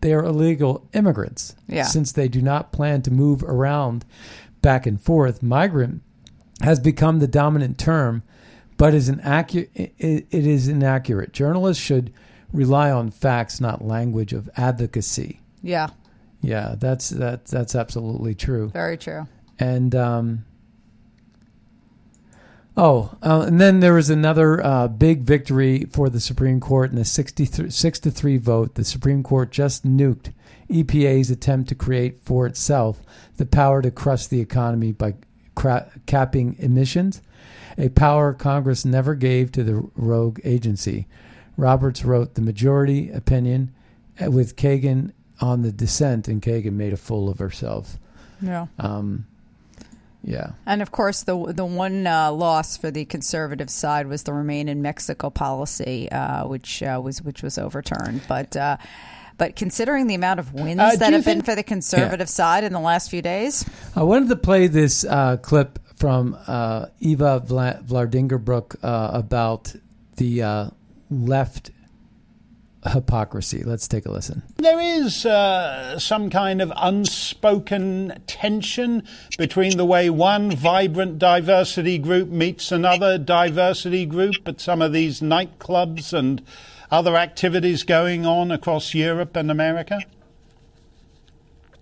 [0.00, 1.54] they are illegal immigrants.
[1.68, 1.84] Yeah.
[1.84, 4.04] Since they do not plan to move around
[4.60, 6.02] back and forth, migrant
[6.62, 8.22] has become the dominant term,
[8.76, 9.70] but is inaccurate.
[9.74, 11.32] It, it is inaccurate.
[11.32, 12.12] Journalists should
[12.52, 15.40] rely on facts, not language of advocacy.
[15.62, 15.88] yeah,
[16.42, 18.68] Yeah, that's that's that's absolutely true.
[18.68, 19.26] very true.
[19.58, 20.44] And um,
[22.76, 26.98] oh, uh, and then there was another uh, big victory for the Supreme Court in
[26.98, 28.74] a 63, six to three vote.
[28.74, 30.32] The Supreme Court just nuked
[30.68, 33.00] EPA's attempt to create for itself
[33.36, 35.14] the power to crush the economy by
[35.54, 37.22] cra- capping emissions,
[37.78, 41.06] a power Congress never gave to the rogue agency.
[41.56, 43.72] Roberts wrote the majority opinion
[44.22, 45.12] uh, with Kagan
[45.42, 47.98] on the dissent, and Kagan made a fool of herself.
[48.40, 48.66] Yeah.
[48.78, 49.26] Um,
[50.24, 50.52] yeah.
[50.64, 54.68] And of course, the the one uh, loss for the conservative side was the Remain
[54.68, 58.22] in Mexico policy, uh, which uh, was which was overturned.
[58.28, 58.76] But uh,
[59.36, 62.28] but considering the amount of wins Uh, that you have been think- for the conservative
[62.28, 63.64] side in the last few days,
[63.96, 69.74] I wanted to play this uh, clip from uh, Eva Vla- Vlaardingerbroek uh, about
[70.16, 70.70] the uh,
[71.10, 71.70] left
[72.90, 73.62] hypocrisy.
[73.62, 74.42] Let's take a listen.
[74.56, 79.04] There is uh, some kind of unspoken tension
[79.38, 85.20] between the way one vibrant diversity group meets another diversity group at some of these
[85.20, 86.42] nightclubs and
[86.90, 90.00] other activities going on across Europe and America.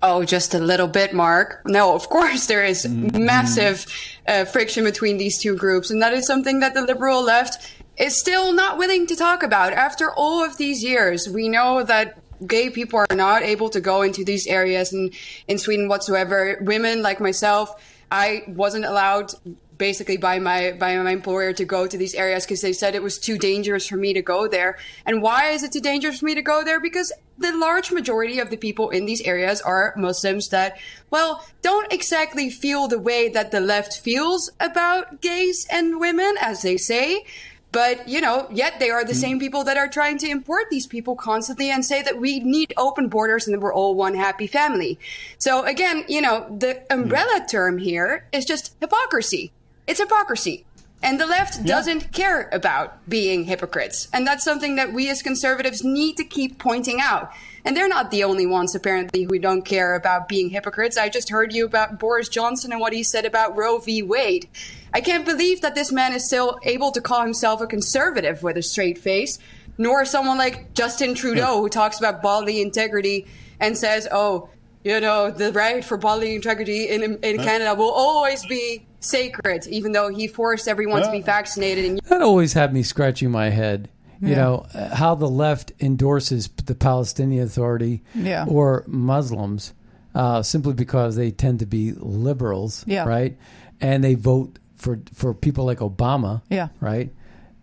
[0.03, 1.61] Oh, just a little bit, Mark.
[1.67, 3.25] No, of course there is Mm-hmm.
[3.25, 3.87] massive
[4.27, 7.71] uh, friction between these two groups, and that is something that the liberal left
[8.01, 9.73] is still not willing to talk about.
[9.75, 14.01] After all of these years, we know that gay people are not able to go
[14.03, 15.11] into these areas in,
[15.47, 16.59] in Sweden whatsoever.
[16.63, 17.75] Women like myself,
[18.11, 19.35] I wasn't allowed
[19.77, 23.03] basically by my by my employer to go to these areas because they said it
[23.03, 24.79] was too dangerous for me to go there.
[25.07, 26.81] And why is it too dangerous for me to go there?
[26.81, 30.79] Because the large majority of the people in these areas are Muslims that,
[31.11, 36.61] well, don't exactly feel the way that the left feels about gays and women, as
[36.61, 37.25] they say.
[37.73, 39.19] But, you know, yet they are the hmm.
[39.19, 42.75] same people that are trying to import these people constantly and say that we need
[42.77, 44.99] open borders and that we're all one happy family.
[45.39, 47.01] So again, you know, the hmm.
[47.03, 49.53] umbrella term here is just hypocrisy.
[49.87, 50.65] It's hypocrisy.
[51.03, 54.09] And the left doesn't care about being hypocrites.
[54.13, 57.33] And that's something that we as conservatives need to keep pointing out.
[57.65, 60.97] And they're not the only ones, apparently, who don't care about being hypocrites.
[60.97, 64.03] I just heard you about Boris Johnson and what he said about Roe v.
[64.03, 64.49] Wade.
[64.95, 68.57] I can't believe that this man is still able to call himself a conservative with
[68.57, 69.39] a straight face,
[69.79, 73.27] nor someone like Justin Trudeau, who talks about bodily integrity
[73.61, 74.49] and says, oh,
[74.83, 77.45] you know, the right for bodily integrity in, in Huh?
[77.45, 81.85] Canada will always be sacred, even though he forced everyone to be vaccinated.
[81.85, 83.91] And That always had me scratching my head.
[84.21, 84.37] You Yeah.
[84.37, 88.45] know, how the left endorses the Palestinian Authority Yeah.
[88.49, 89.73] or Muslims
[90.15, 93.05] uh, simply because they tend to be liberals, Yeah.
[93.05, 93.37] right?
[93.83, 96.43] and they vote for for people like Obama.
[96.51, 96.69] Yeah.
[96.81, 97.11] Right.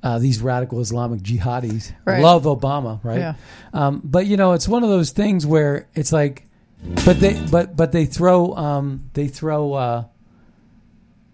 [0.01, 2.23] Uh, these radical Islamic jihadis Right.
[2.23, 3.19] love Obama, right?
[3.19, 3.33] Yeah.
[3.73, 6.47] Um, but you know, it's one of those things where it's like,
[7.05, 10.03] but they but but they throw um, they throw uh,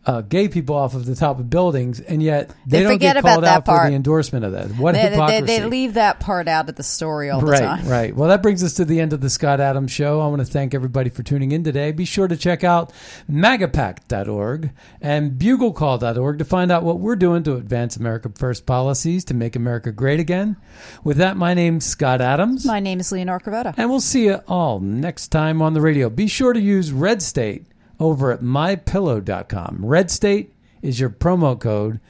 [0.06, 3.22] uh, gay people off of the top of buildings, and yet they, They don't get
[3.22, 4.68] called out for the endorsement of that.
[4.72, 5.45] What they, they, hypocrisy!
[5.45, 7.88] they leave that part out of the story all the time.
[7.88, 8.14] Right.
[8.14, 10.20] Well, that brings us to the end of the Scott Adams Show.
[10.20, 11.91] I want to thank everybody for tuning in today.
[11.93, 12.91] Be sure to check out
[13.32, 19.34] magapack.org and buglecall.org to find out what we're doing to advance America First policies to
[19.34, 20.58] make America great again.
[21.04, 22.66] With that, my name's Scott Adams.
[22.66, 23.74] My name is Leonor Cravetta.
[23.78, 26.10] And we'll see you all next time on the radio.
[26.10, 27.68] Be sure to use Red State
[28.04, 29.78] over at mypillow.com.
[29.80, 32.01] Red State is your promo code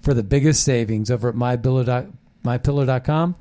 [0.00, 3.34] for the biggest savings over at mypillow.com.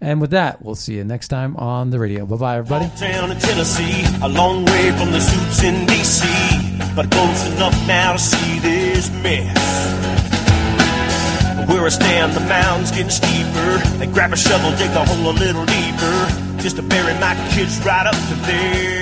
[0.00, 2.24] And with that, we'll see you next time on the radio.
[2.26, 2.86] Bye bye, everybody.
[2.86, 6.26] In Tennessee, a long way from the suits in D.C.
[6.96, 9.58] But close enough now to see this mess.
[11.68, 13.78] Where I stand, the mound's getting steeper.
[13.98, 16.28] They grab a shovel, dig the hole a little deeper,
[16.60, 19.01] just to bury my kids right up to there.